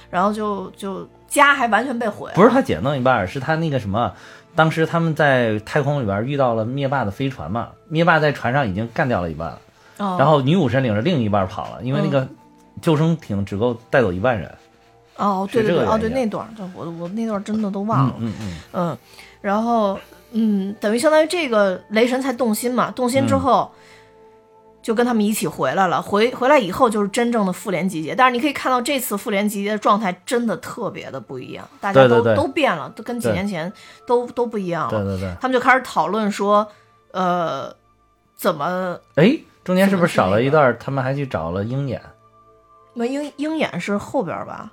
[0.10, 2.36] 然后就就家还完全被毁了。
[2.36, 4.14] 不是他姐弄一半，是他那个什么，
[4.56, 9.60] 当时他们在太空里边遇到了灭霸的飞船嘛，灭霸在船上已经干掉了一半了，
[10.18, 12.28] 然后女武神领着另一半跑了，因为那个
[12.82, 14.50] 救生艇只够带走一半人。
[15.20, 18.98] 哦，对对对，哦对，那段儿，我我那段真的都忘了，嗯嗯嗯，
[19.42, 20.00] 然后
[20.32, 23.70] 嗯，等于相当于这个雷神才动心嘛，动心之后
[24.82, 33.72] 就跟他们一起回来了，回回来以后就是真正的复联集结，但是你可以看到这次复联集结的状态真的特别的不一样，大家都都变了，都跟几年前
[34.08, 36.66] 都都不一样了，对对对，他们就开始讨论说，
[37.12, 37.76] 呃，
[38.38, 38.98] 怎么？
[39.16, 40.76] 哎，中间是不是少了一段？
[40.80, 42.02] 他们还去找了鹰眼？
[42.94, 44.72] 那鹰鹰眼是后边吧？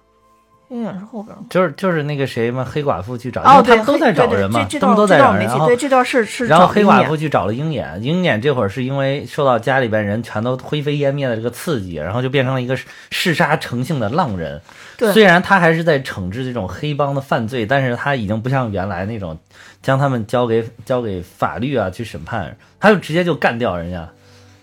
[0.68, 5.48] 鹰眼是后边，就是就是那个谁嘛，黑寡妇去找，哦，他们都在找人嘛，他们都在找人。
[5.66, 6.46] 对，这段是是。
[6.46, 12.76] 然后黑寡妇去找了鹰眼，鹰眼这会儿是因为受到家里边人全都灰飞烟灭的这个刺激，然后就变成了一个
[13.10, 14.60] 嗜杀成性的浪人。
[14.96, 19.38] 对，虽然他还是在惩治这种黑帮的犯罪，但是他已经不像原来那种
[19.82, 24.08] 将他们交给交给法律啊去审判，他就直接就干掉人家。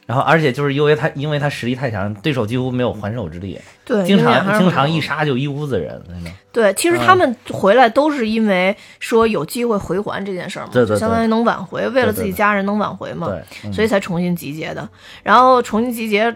[0.06, 3.60] 然后，而且就是因为他，因为他实力太强，对手几乎没有还手之力。
[3.86, 6.02] 对，经常经常一杀就一屋子人。
[6.52, 13.32] 对，其实他们回来都是因为说有机会回还这件事儿嘛，对对，相当于能挽回，为了自己家人能挽回嘛，
[13.72, 14.88] 所以才重新集结的。
[15.24, 16.36] 然后重新集结，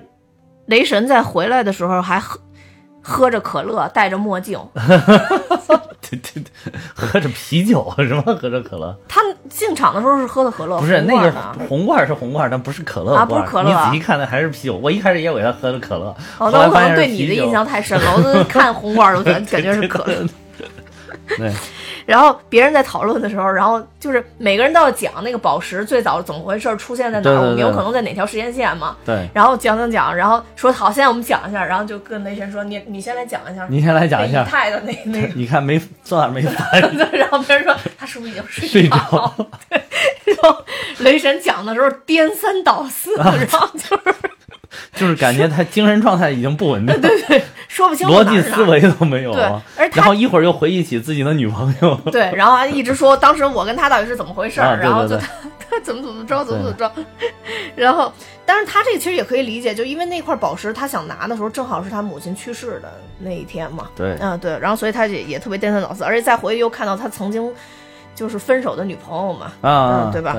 [0.67, 2.39] 雷神在回来的时候还喝
[3.01, 4.59] 喝着可乐，戴着墨镜。
[6.09, 8.23] 对对对，喝着啤酒是吗？
[8.25, 8.95] 喝着可乐。
[9.07, 11.31] 他进场的时候是喝的可乐，不是那个
[11.67, 13.69] 红罐是红罐，但不是可乐啊，不是可乐。
[13.69, 14.75] 你仔细看那还是啤酒。
[14.77, 20.25] 我一开始也以为他喝的可乐，哦，那我可能对你的印象太深了，我都 看红罐都感 感觉是可乐。
[21.37, 21.53] 对。
[22.07, 28.95] 然后别人在讨论的时候，然后就是每个人都要讲那个宝石最早怎么回事，出现在哪儿，我们有可能在哪条时间线嘛？
[29.05, 29.27] 对。
[29.33, 34.45] 然后讲讲讲，然后说好，现在我们讲一下，然后就跟雷神说：“你你先来讲一下。”你先来讲一下。
[34.45, 35.19] 太 的那那。
[35.35, 36.81] 你看没坐哪没翻。
[37.11, 39.47] 然后别人说他是不是已经睡着了？
[39.69, 39.81] 对。
[40.33, 40.63] 然后
[40.99, 44.15] 雷神讲的时候颠三倒四， 然后就是。
[44.93, 47.43] 就是感觉他精神状态已经不稳定，对对，
[47.77, 49.87] 说不清逻辑思维都没有对。
[49.93, 55.27] 然后一会儿又回忆起自己的女朋友， 对，然后还一直说当时我跟他到底是怎么回事儿，然后就他
[55.69, 56.91] 他怎么怎么着怎么怎么着，
[57.75, 58.11] 然后
[58.47, 67.53] 但是他这个其实也可以理解，就因为那块宝石他想拿的时候正好是他母亲去世的那一天嘛，对，嗯对，然后所以他也也特别颠三倒四，而且再回去又看到他曾经
[68.15, 70.35] 就是分手的女朋友嘛，啊，对吧？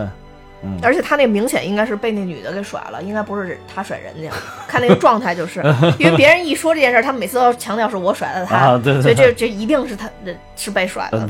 [0.63, 4.31] 嗯，而且他那明显应该是被那女的给甩了，应该不是他甩人家，
[4.67, 5.63] 看那个状态就是，
[5.99, 10.11] 因为别人一说这件事，他们每次都强调是我甩的他，所以这这一定是他
[10.57, 11.29] 是被甩了，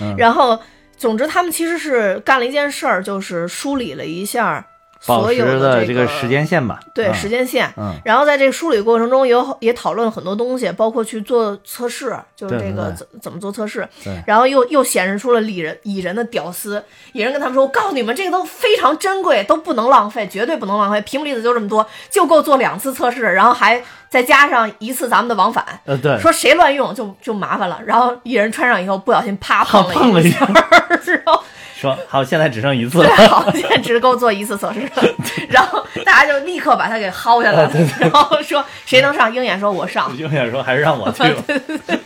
[0.00, 0.16] 对。
[0.16, 0.58] 然后，
[0.96, 4.66] 总之他们其实是干了一件事儿，就是梳理了一下。
[5.04, 13.86] 所有的这个时间线吧，对时间线，嗯，然后在这个梳理过程中，有也讨论了很多东西，包括去做测试，就是这个怎怎么做测试，
[14.24, 16.80] 然后又又显示出了蚁人蚁人的屌丝，
[17.14, 30.46] 蚁人跟他们说，我告诉你们，这个都非常珍贵，都不能浪费，绝对不能浪费，屏幕粒子就这么多，就够做两次测试，然后还再加上一次咱们的往返，呃，对，说谁乱用就就麻烦了，然后蚁人穿上以后不小心啪 碰了一下，
[31.04, 31.42] 然后。
[31.82, 33.08] 说好，现在只剩一次了。
[33.28, 34.80] 好，现在只够做一次测试，
[35.50, 39.34] 然后大家就立刻把他给薅下来了，然后说谁能上？
[39.34, 41.42] 鹰眼说：“我上。”鹰眼说：“还是让我去吧。”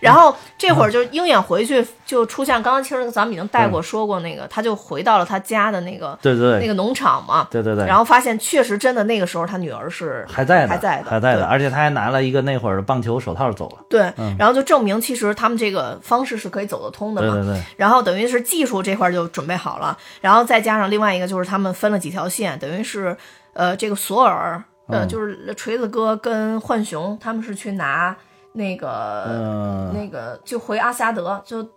[0.00, 23.16] 然后这会儿就鹰眼回去就出现，刚刚其实咱们已经带过说过那个，他就回到了他家的那个对对那个农场嘛，对对对，然后发现确实真的那个时候他女儿是还在的，还在的，还在的，而且他还拿了一个那会儿的棒球手套走了，对，然后就证明其实他们这个方式是可以走得通的嘛，对对对，然后等于是技术这块就准备好了，然后再加上另外一个就是他们分了几条线，等于是
[23.54, 28.14] 呃这个索尔呃就是锤子哥跟浣熊他们是去拿。
[28.56, 31.68] 那个，那个就回阿斯加德，就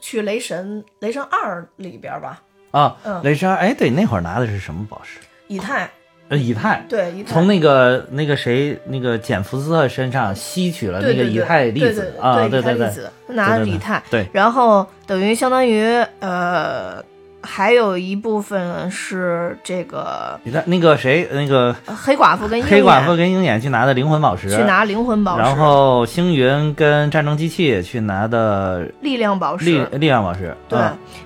[0.00, 2.40] 去雷神雷神二里边吧。
[2.70, 5.18] 啊，雷神二，哎，对，那会儿拿的是什么宝石？
[5.48, 5.90] 以太。
[6.28, 6.84] 呃，以太。
[6.88, 7.32] 对，以太。
[7.32, 12.90] 从那个那个谁，那个简福斯特身上吸取了那个以太粒子啊，对对对，
[13.26, 14.00] 拿的以太。
[14.08, 14.28] 对。
[14.32, 15.82] 然后等于相当于
[16.20, 17.04] 呃。
[17.42, 30.78] 还有一部分是这个，你看那个谁，那个黑寡妇跟黑寡妇跟鹰眼去拿的灵魂宝石，去拿灵魂宝石，然后星云跟战争机器去拿的力量宝石，力力量宝石，对，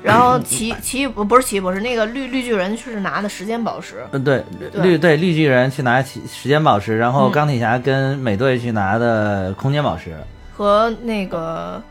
[0.02, 4.44] 然后奇 奇不不是奇异博士，那个绿绿巨人是拿的时间宝石，嗯对
[4.74, 10.16] 绿对绿巨人去拿时时间宝石，然后钢铁侠跟美队去拿的空间宝石。
[10.56, 11.82] 和那个。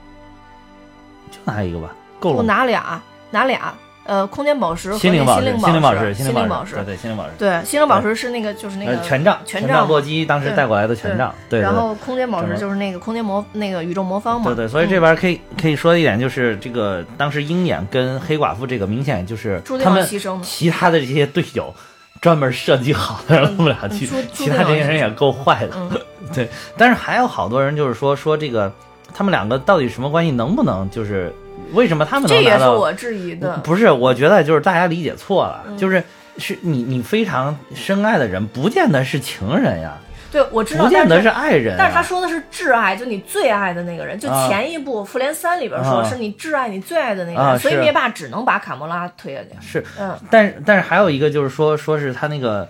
[1.31, 2.37] 就拿一个吧，够了。
[2.37, 3.01] 我拿俩，
[3.31, 3.73] 拿俩。
[4.05, 11.61] 呃，空间宝石和心灵宝石，心灵宝石，心灵宝石，对对，心灵宝石，对，心灵宝石是那个，就是那个权杖，权杖，洛基当时带过来的权杖，对。
[11.61, 14.47] 然后空间宝石就是那个空间魔，那个宇宙魔方嘛。
[14.47, 20.05] 对对，所以这边可以可以说一点，就是这个当时鹰眼跟黑寡妇这个明显就是他们
[20.41, 21.73] 其他的这些队友
[22.19, 25.77] 专门设计好的让他们俩去，其他这些人也够坏的，
[26.35, 26.49] 对。
[26.77, 28.69] 但是还有好多人就是说说这个
[29.13, 31.33] 他们两个到底什么关系，能不能就是。
[31.73, 33.57] 为什么他们这也是我质疑的？
[33.57, 36.03] 不是，我觉得就是大家理解错了，就是
[36.37, 39.97] 是你你非常深爱的人，不见得是情人呀。
[40.31, 41.75] 对，我知道，不见得是爱人。
[41.77, 44.17] 但是他说的是挚爱，就你最爱的那个人。
[44.17, 49.49] 就前一部《复联三》里边说是你挚爱你最爱的那个人，所以灭霸只能把卡莫拉推下去。
[49.61, 50.17] 是，嗯。
[50.31, 52.67] 但是但是还有一个就是说，说是他那个，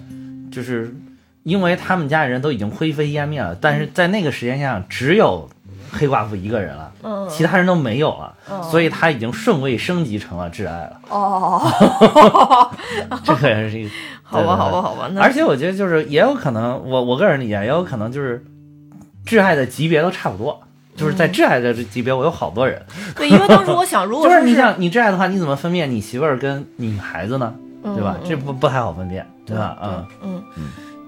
[0.51, 0.93] 就是
[1.43, 5.49] 因为他们家人都已经灰飞烟灭了，但是在那个时间线只有。
[5.95, 8.33] 黑寡妇一个人了，嗯，其他人都没有了，
[8.63, 10.99] 所以他已经顺位升级成了挚爱了。
[11.09, 11.61] 哦，
[13.23, 13.89] 这个也是一个，
[14.23, 15.09] 好吧，好吧，好吧。
[15.19, 18.43] 而且我觉得就是也有可能，我我个人理解也有可能就是
[19.25, 20.59] 挚爱的级别都差不多，
[20.95, 22.81] 就是在挚爱的这级别，我有好多人。
[23.15, 27.53] 对，因为当时我想， 如果就是你想你挚爱的话，你怎么分辨你媳妇儿跟你孩子呢？
[27.83, 28.15] 对吧？
[28.25, 29.77] 这不不太好分辨，对吧？
[29.83, 30.63] 嗯嗯嗯。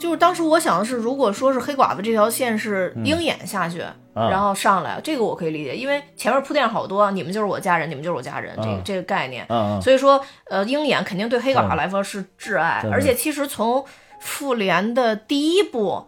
[0.06, 3.84] 就是当时我想的是，如果说是黑寡妇这条线是鹰眼下去，
[4.14, 9.43] 然后上来，这个我可以理解，因为前面铺垫好多，你们就是我家人，你们就是我家人，这个这个概念。
[9.82, 13.84] 所以说，呃，鹰眼肯定对黑寡妇来说是挚爱，而且其实从
[14.20, 16.06] 复联的第一部，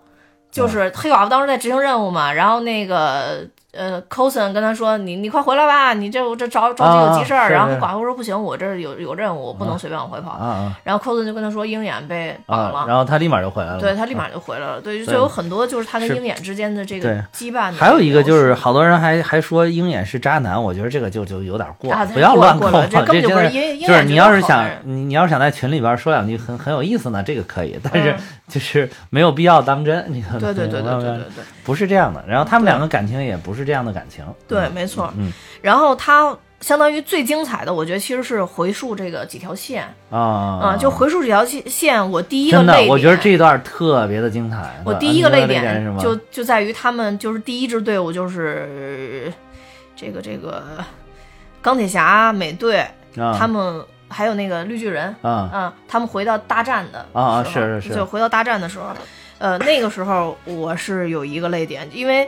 [0.52, 3.48] 就是黑寡妇当时在执行任务嘛，然后那个。
[3.78, 10.40] 呃，cosen 跟他说：“你你快回来吧，你这我这着着急有急事儿。”然后寡妇说：“不行，我这有有任务，我不能随便往回跑。”
[10.84, 13.80] 然后 cosen 就跟他说：“鹰眼被绑了。”然后他立马就回来了。
[13.80, 14.82] 对他立马就回来了。
[14.82, 17.72] 对，就有很多就是他跟鹰眼之间的这个羁绊。
[17.72, 22.72] 还有一个就是好多人还还说鹰眼是渣男，我觉得这个就就有点过，不要乱扣。
[22.88, 23.50] 这根本就不是
[23.80, 28.16] 就是你要是想你你要是想在群里边说两句很很有意思呢，这个可以，但是
[28.48, 30.06] 就是没有必要当真。
[30.08, 32.24] 你看，对对对 对对对对，不是这样的。
[32.28, 34.26] 然后他们两个感情也不是这样的感情。
[34.48, 35.14] 对，没错。
[35.18, 42.10] 嗯，然后他相当于最精彩的，我觉得其实是回溯这个几条线啊啊，就回溯几条线。
[42.10, 44.82] 我第一个泪点，我觉得这段特别的精彩。
[44.84, 49.32] 我第一个泪点就就在于他们就是第一支队伍就是
[49.96, 50.64] 这个这个
[51.62, 52.84] 钢铁侠、美队，
[53.38, 58.86] 他们还有那个绿巨人啊啊，他们回到大战的啊是是是，就回到大战的时候，
[59.38, 62.28] 呃，那个时候我是有一个泪点，因为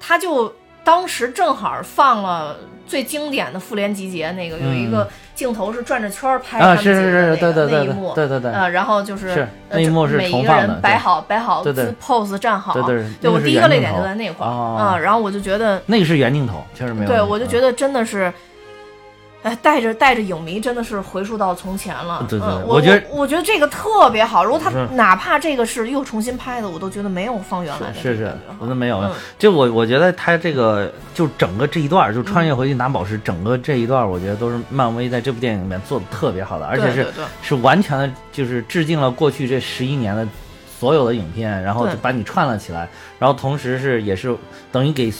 [0.00, 0.52] 他就。
[0.84, 11.62] 当时正好放了最经典的复联集结，那个有一个镜头是转着圈拍他们几个那个那一幕，对对对，啊，然后就是那一幕是每一个人摆好摆好
[12.02, 18.32] pose 站好，对对，我第一个泪点就在那块儿啊，然后我就觉得那个是原镜头，确实没有，对我就觉得真的是。
[19.44, 22.26] 哎，带着带着影迷真的是回溯到从前了。
[22.28, 24.44] 对对，我觉得我觉得这个特别好。
[24.44, 27.94] 如果他哪怕这个是又重新拍的，我都觉得没有放原来的。
[27.94, 29.08] 是是，我都没有。
[29.38, 37.06] 就我我觉得他这个就整个这一段就穿越回去拿宝石，整个这一段我觉得都是漫威在这部电影里面做的特别好的，而且是
[37.40, 40.26] 是完全的，就是致敬了过去这十一年的
[40.78, 44.36] 所有的影片，然后就把你串了起来，然后同时是也是
[44.70, 45.12] 等于给。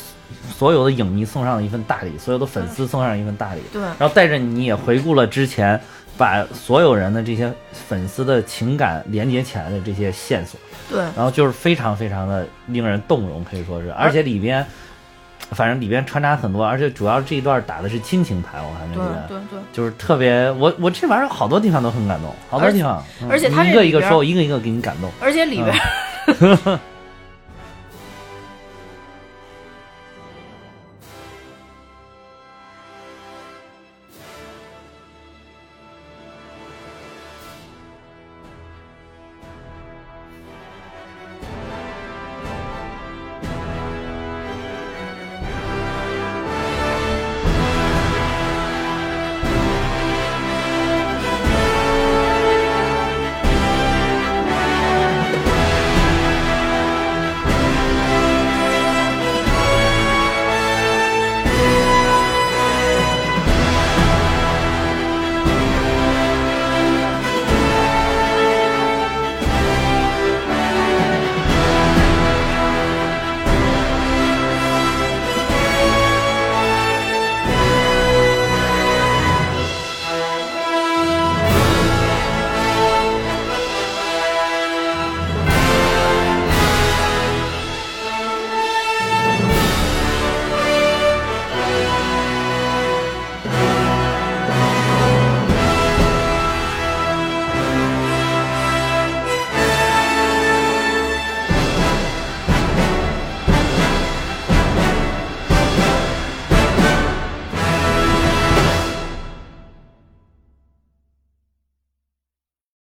[0.54, 3.62] 所有的影迷送上了一份大礼，所有的粉丝送上一份大礼。
[3.72, 5.80] 对，然后带着你也回顾了之前，
[6.18, 10.60] 把所有人的这些粉丝的情感连接起来的这些线索。
[10.90, 14.66] 对，然后就是非常非常的令人动容，可以说是，而且里边，
[15.50, 25.74] 反正里边穿插很多，而且主要这一段打的是亲情牌，我感觉得，对对，就是特别，我我这玩意儿好多地方都很感动，好多地方，而且他一个一个说，我一个一个给你感动，而且里边。